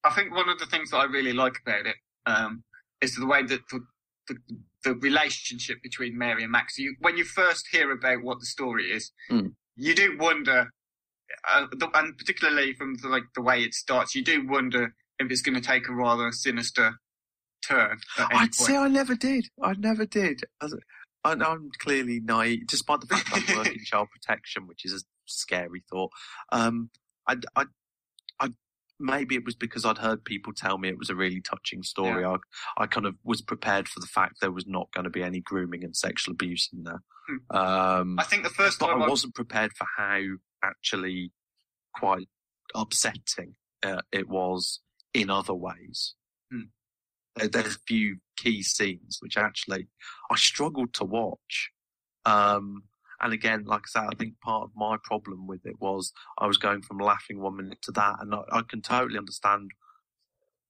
[0.05, 2.63] I think one of the things that I really like about it um,
[3.01, 3.81] is the way that the,
[4.29, 4.37] the,
[4.85, 6.77] the relationship between Mary and Max.
[6.79, 9.55] You, when you first hear about what the story is, Mm.
[9.77, 10.69] you do wonder,
[11.49, 15.31] uh, the, and particularly from the, like the way it starts, you do wonder if
[15.31, 16.95] it's going to take a rather sinister
[17.67, 17.99] turn.
[18.19, 18.55] I'd point.
[18.55, 19.47] say I never did.
[19.63, 20.43] I never did.
[20.61, 20.69] I,
[21.25, 25.01] I'm clearly naive, despite the fact that I work in child protection, which is a
[25.27, 26.11] scary thought.
[26.53, 26.91] Um,
[27.27, 27.65] I, I,
[28.41, 28.49] I,
[29.01, 32.25] maybe it was because I'd heard people tell me it was a really touching story.
[32.25, 32.37] I,
[32.77, 35.41] I kind of was prepared for the fact there was not going to be any
[35.41, 37.03] grooming and sexual abuse in there.
[37.51, 40.21] Um, I think the first but time I I wasn't prepared for how
[40.63, 41.33] actually
[41.95, 42.29] quite
[42.75, 44.81] upsetting uh, it was
[45.15, 46.15] in other ways.
[46.51, 46.65] Hmm.
[47.37, 49.89] There- There's a few key scenes which actually
[50.31, 51.71] I struggled to watch.
[52.27, 52.85] Um,
[53.21, 56.47] and again, like I said, I think part of my problem with it was I
[56.47, 59.71] was going from laughing one minute to that, and I, I can totally understand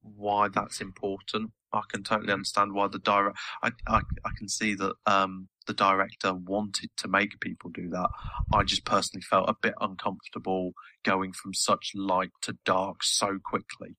[0.03, 1.53] why that's important.
[1.73, 3.39] I can totally understand why the direct.
[3.63, 8.11] I, I I can see that um, the director wanted to make people do that.
[8.53, 10.73] I just personally felt a bit uncomfortable
[11.05, 13.97] going from such light to dark so quickly.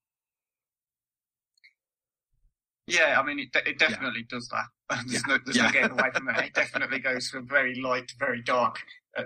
[2.88, 4.65] Yeah, I mean, it, de- it definitely does that.
[5.07, 6.45] There's, no, there's no getting away from that.
[6.45, 8.79] It definitely goes from very light to very dark,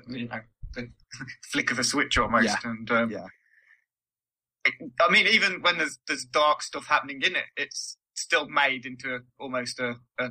[0.08, 0.40] you know,
[0.74, 0.90] the
[1.52, 2.46] flick of a switch almost.
[2.46, 2.56] Yeah.
[2.64, 3.26] And um, Yeah.
[4.66, 8.86] it- I mean, even when there's there's dark stuff happening in it, it's still made
[8.86, 10.30] into almost a, a,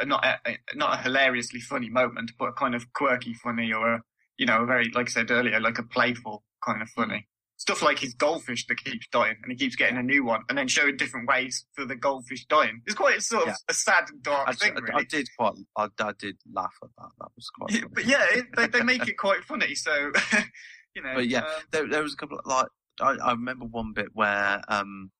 [0.00, 3.72] a not a, a- not a hilariously funny moment, but a kind of quirky funny
[3.72, 4.02] or a
[4.38, 7.26] you know a very like I said earlier, like a playful kind of funny.
[7.62, 10.58] Stuff like his goldfish that keeps dying, and he keeps getting a new one, and
[10.58, 12.82] then showing different ways for the goldfish dying.
[12.86, 13.54] It's quite sort of Yeah.
[13.68, 14.94] a sad and dark I, thing, I- really.
[14.94, 15.52] I did quite.
[15.76, 17.10] I, I did laugh at that.
[17.20, 17.70] That was quite.
[17.72, 19.76] Yeah, but yeah, it, they, they make it quite funny.
[19.76, 20.10] So,
[20.96, 22.66] you know, But yeah, um, there, there was a couple of like
[23.00, 25.12] I, I remember one bit where um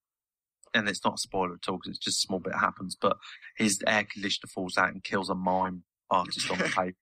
[0.74, 3.18] and it's not a spoiler at all because it's just a small bit happens, but
[3.57, 6.97] his air conditioner falls out and kills a mime artist on the paper.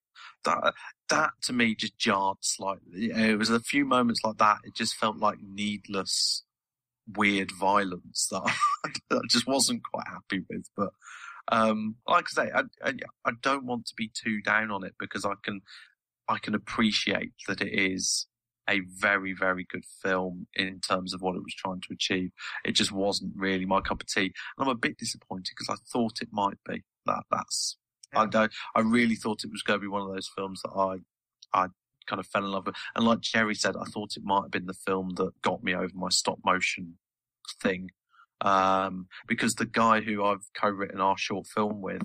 [0.45, 0.75] That
[1.09, 3.11] that to me just jarred slightly.
[3.11, 4.59] It was a few moments like that.
[4.65, 6.45] It just felt like needless,
[7.17, 8.43] weird violence that
[8.85, 10.67] I, I just wasn't quite happy with.
[10.77, 10.91] But
[11.51, 12.93] um, like I say, I, I
[13.25, 15.61] I don't want to be too down on it because I can
[16.29, 18.27] I can appreciate that it is
[18.69, 22.31] a very, very good film in terms of what it was trying to achieve.
[22.65, 24.33] It just wasn't really my cup of tea.
[24.57, 26.83] And I'm a bit disappointed because I thought it might be.
[27.07, 27.77] That that's
[28.15, 30.71] I don't I really thought it was going to be one of those films that
[30.71, 30.99] I
[31.53, 31.69] I
[32.07, 32.75] kind of fell in love with.
[32.95, 35.75] And like Jerry said, I thought it might have been the film that got me
[35.75, 36.97] over my stop motion
[37.63, 37.91] thing.
[38.43, 42.03] Um, because the guy who I've co-written our short film with,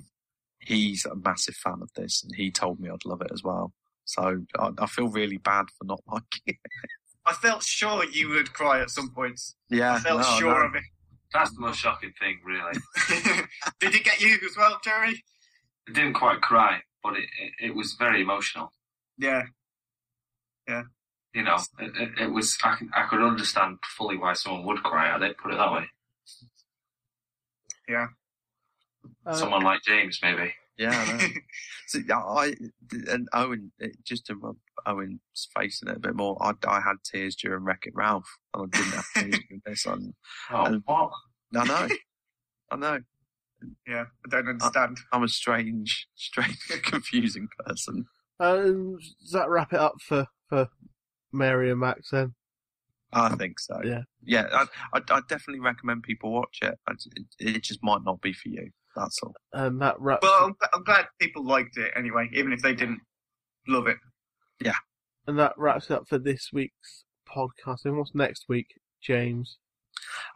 [0.58, 3.72] he's a massive fan of this and he told me I'd love it as well.
[4.04, 6.56] So I, I feel really bad for not liking it.
[7.24, 9.56] I felt sure you would cry at some points.
[9.68, 10.68] Yeah, I felt no, sure no.
[10.68, 10.84] of it.
[11.32, 12.72] That's the most shocking thing, really.
[13.80, 15.22] Did it get you as well, Jerry?
[15.88, 18.72] I didn't quite cry, but it, it, it was very emotional.
[19.18, 19.42] Yeah.
[20.68, 20.82] Yeah.
[21.34, 22.56] You know, it, it, it was.
[22.64, 25.36] I, can, I could understand fully why someone would cry at it.
[25.38, 25.84] Put it that way.
[27.88, 28.06] Yeah.
[29.24, 30.54] Uh, someone like James, maybe.
[30.78, 31.34] Yeah, I
[31.86, 32.54] so, I
[33.08, 33.72] and Owen
[34.04, 34.56] just to rub
[34.86, 35.20] Owen's
[35.56, 36.36] face in it a bit more.
[36.42, 39.86] I, I had tears during Wreck It Ralph, and I didn't have tears during this.
[39.86, 40.14] And
[40.50, 41.12] Oh, And- what?
[41.54, 41.88] I know,
[42.72, 43.00] I know.
[43.86, 44.98] Yeah, I don't understand.
[45.12, 48.06] I'm a strange, strange, confusing person.
[48.40, 50.68] um, does that wrap it up for, for
[51.32, 52.34] Mary and Max then?
[53.12, 53.80] I think so.
[53.84, 54.02] Yeah.
[54.24, 54.46] yeah.
[54.52, 56.78] I, I, I definitely recommend people watch it.
[56.88, 57.26] I, it.
[57.38, 58.70] It just might not be for you.
[58.94, 59.34] That's all.
[59.52, 63.00] And that wraps But I'm, I'm glad people liked it anyway, even if they didn't
[63.68, 63.98] love it.
[64.60, 64.74] Yeah.
[65.26, 67.84] And that wraps it up for this week's podcast.
[67.84, 69.58] And what's next week, James?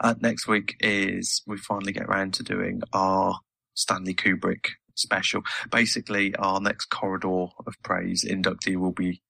[0.01, 3.39] Uh, next week is we finally get around to doing our
[3.75, 5.43] Stanley Kubrick special.
[5.71, 9.23] Basically, our next corridor of praise inductee will be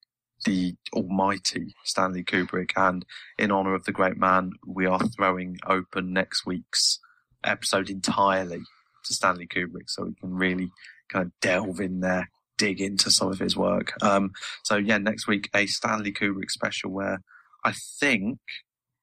[0.45, 2.71] the almighty Stanley Kubrick.
[2.75, 3.05] And
[3.37, 6.99] in honor of the great man, we are throwing open next week's
[7.43, 8.61] episode entirely
[9.05, 10.71] to Stanley Kubrick so we can really
[11.09, 13.93] kind of delve in there, dig into some of his work.
[14.01, 14.31] Um,
[14.63, 17.21] so yeah, next week, a Stanley Kubrick special where
[17.63, 18.39] I think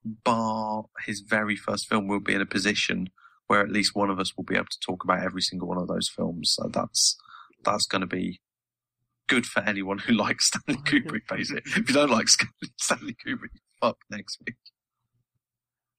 [0.04, 3.10] bar his very first film, we'll be in a position
[3.46, 5.78] where at least one of us will be able to talk about every single one
[5.78, 6.52] of those films.
[6.54, 7.16] So that's
[7.64, 8.40] that's going to be
[9.26, 11.28] good for anyone who likes Stanley Kubrick.
[11.28, 12.28] Basically, if you don't like
[12.78, 14.56] Stanley Kubrick, fuck next week.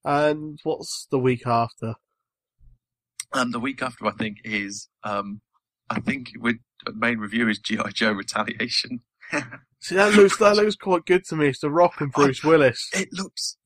[0.04, 1.96] And what's the week after?
[3.34, 5.42] And the week after, I think is um,
[5.90, 6.58] I think with
[6.94, 9.02] main review is GI Joe Retaliation.
[9.82, 11.50] See, that looks that looks quite good to me.
[11.50, 12.90] It's The Rock and Bruce Willis.
[12.94, 13.58] It looks,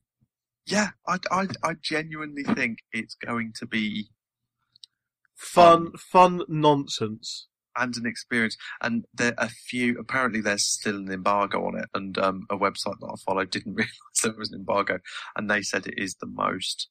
[0.66, 4.08] yeah, I, I, I genuinely think it's going to be
[5.36, 7.48] Fun, fun nonsense.
[7.76, 8.56] and an experience.
[8.80, 9.98] And there are a few.
[9.98, 13.74] Apparently, there's still an embargo on it, and um, a website that I follow didn't
[13.74, 13.92] realise
[14.22, 14.98] there was an embargo,
[15.36, 16.88] and they said it is the most.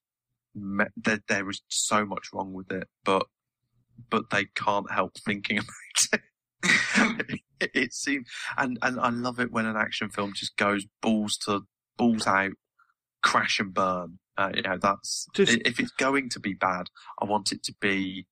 [0.55, 3.28] Me- there, there is so much wrong with it, but
[4.09, 5.57] but they can't help thinking
[6.13, 6.21] about it.
[7.61, 11.38] it, it seems, and and I love it when an action film just goes balls
[11.45, 11.61] to
[11.97, 12.51] balls out,
[13.24, 14.19] crash and burn.
[14.38, 16.88] Uh, you know, that's Just- if it's going to be bad,
[17.21, 18.26] I want it to be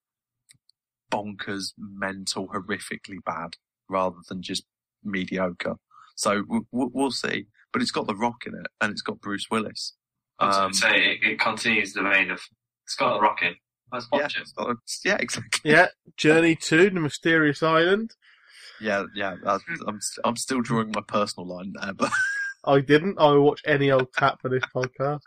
[1.11, 3.57] bonkers, mental, horrifically bad,
[3.89, 4.63] rather than just
[5.03, 5.75] mediocre.
[6.15, 7.47] So w- w- we'll see.
[7.73, 9.93] But it's got The Rock in it, and it's got Bruce Willis.
[10.39, 12.41] I was Um, going say it, it continues the vein of
[12.87, 13.55] Scott the Rocket.
[13.91, 14.47] Let's Yeah, it.
[14.47, 15.71] so it's- yeah, exactly.
[15.71, 15.87] Yeah,
[16.17, 18.15] Journey to the Mysterious Island.
[18.79, 19.35] Yeah, yeah.
[19.45, 22.11] I, I'm I'm still drawing my personal line there, but
[22.63, 23.19] I didn't.
[23.19, 25.21] I watch any old tap for this podcast.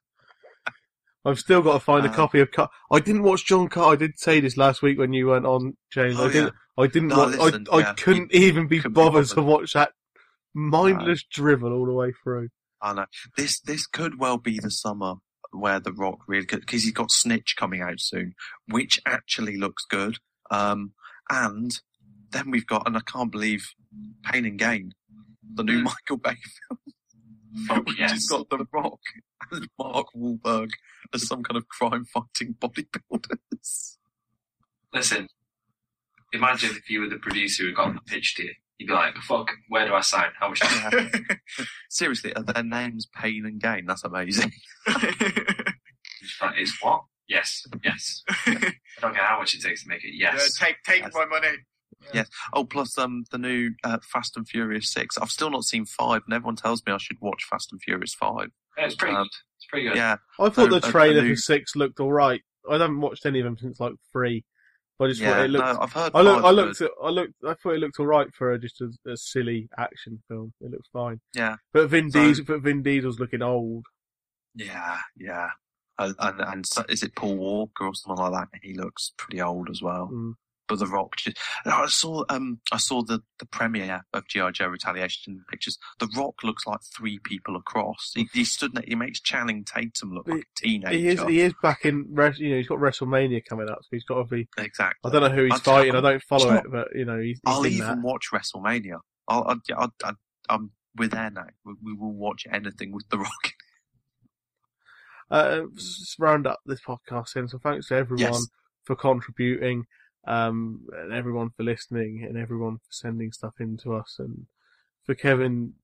[1.26, 2.50] I've still got to find a Uh, copy of.
[2.50, 3.92] Car- I didn't watch John Carter.
[3.92, 6.20] I did say this last week when you went on, James.
[6.20, 6.54] Oh, I didn't.
[6.76, 7.08] I didn't.
[7.08, 9.92] No, watch, listen, I, I couldn't even be couldn't be bothered to watch that
[10.54, 12.48] mindless drivel all the way through.
[12.82, 13.06] I know
[13.36, 15.14] this this could well be the summer
[15.52, 18.34] where The Rock really because he's got Snitch coming out soon,
[18.68, 20.18] which actually looks good.
[20.50, 20.92] Um,
[21.30, 21.70] and
[22.32, 23.66] then we've got, and I can't believe
[24.24, 24.92] Pain and Gain,
[25.54, 25.84] the new Mm.
[26.08, 26.36] Michael Bay
[26.68, 26.80] film,
[27.54, 28.26] which has yes.
[28.26, 29.00] got The Rock
[29.52, 30.70] and Mark Wahlberg
[31.12, 33.96] as some kind of crime fighting bodybuilders.
[34.92, 35.28] Listen,
[36.32, 38.52] imagine if you were the producer who got the pitch to you.
[38.78, 40.30] You'd be like, fuck, where do I sign?
[40.38, 40.60] How much?
[41.90, 43.86] Seriously, are their names Pain and Gain?
[43.86, 44.50] That's amazing.
[44.86, 47.02] It's like, It's what?
[47.28, 48.22] Yes, yes.
[48.46, 50.12] I don't care how much it takes to make it.
[50.14, 50.58] Yeah, Yes.
[50.58, 51.12] take take Yes.
[51.14, 51.56] my money.
[52.52, 55.16] Oh, plus um the new uh, Fast and Furious Six.
[55.18, 58.14] I've still not seen five, and everyone tells me I should watch Fast and Furious
[58.14, 58.48] Five.
[58.78, 59.30] Yeah, it's pretty Um, good.
[59.58, 59.96] It's pretty good.
[59.96, 62.42] Yeah, I thought So, the uh, trailer the new- for six looked all right.
[62.68, 64.44] I haven't watched any of them since like three.
[64.98, 65.64] But I just yeah, thought it looked.
[65.64, 66.12] no, I've heard.
[66.14, 68.80] I look, I looked, at, I looked, I thought it looked alright for a, just
[68.80, 70.52] a, a silly action film.
[70.60, 71.20] It looks fine.
[71.34, 73.86] Yeah, But Vin So- Diesel, but Vin Diesel's looking old.
[74.54, 75.48] yeah, yeah.
[75.98, 78.60] And, and, and so, is it Paul Walker or something like that?
[78.62, 80.10] He looks pretty old as well.
[80.12, 80.34] Mm.
[80.66, 81.36] But The Rock just.
[81.66, 85.78] I saw um I saw the the premiere of GI Joe Retaliation pictures.
[85.98, 88.12] The Rock looks like three people across.
[88.14, 88.72] He, he stood.
[88.74, 90.96] ne- He makes Channing Tatum look like a teenager.
[90.96, 92.06] He is, he is back in.
[92.38, 94.48] You know, he's got WrestleMania coming up, so he's got to be.
[94.56, 95.10] exactly.
[95.10, 95.94] I don't know who he's I'll- fighting.
[95.96, 97.98] I don't follow it, but you know, he's, he's I'll even that.
[98.02, 99.00] watch WrestleMania.
[99.28, 100.16] I'll, I'll, I'll, I'll,
[100.48, 101.46] I'm we're there now.
[101.64, 103.52] We, we will watch anything with The Rock.
[105.30, 105.62] Uh,
[106.18, 107.48] round up this podcast then.
[107.48, 108.46] So thanks to everyone Yes.
[108.84, 109.84] for contributing,
[110.26, 114.46] um, and everyone for listening, and everyone for sending stuff in to us, and
[115.04, 115.74] for Kevin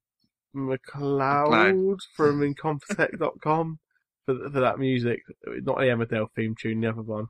[0.54, 3.78] MacLeod from Incompetech.com
[4.26, 5.22] for for that music.
[5.46, 7.26] Not the Emmerdale theme tune, the other one.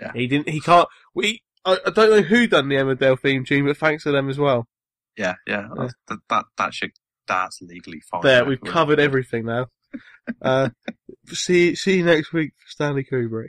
[0.00, 0.12] Yeah.
[0.14, 0.48] He didn't.
[0.48, 0.88] He can't.
[1.14, 1.42] We.
[1.64, 4.38] I, I don't know who done the Emmerdale theme tune, but thanks to them as
[4.38, 4.68] well.
[5.16, 5.68] Yeah, yeah.
[5.76, 5.88] Yeah.
[6.08, 6.92] That, that that should
[7.26, 8.22] that's legally fine.
[8.22, 9.66] There, we've covered everything now.
[10.42, 10.68] Uh,
[11.28, 13.48] see, see you next week Stanley Kubrick.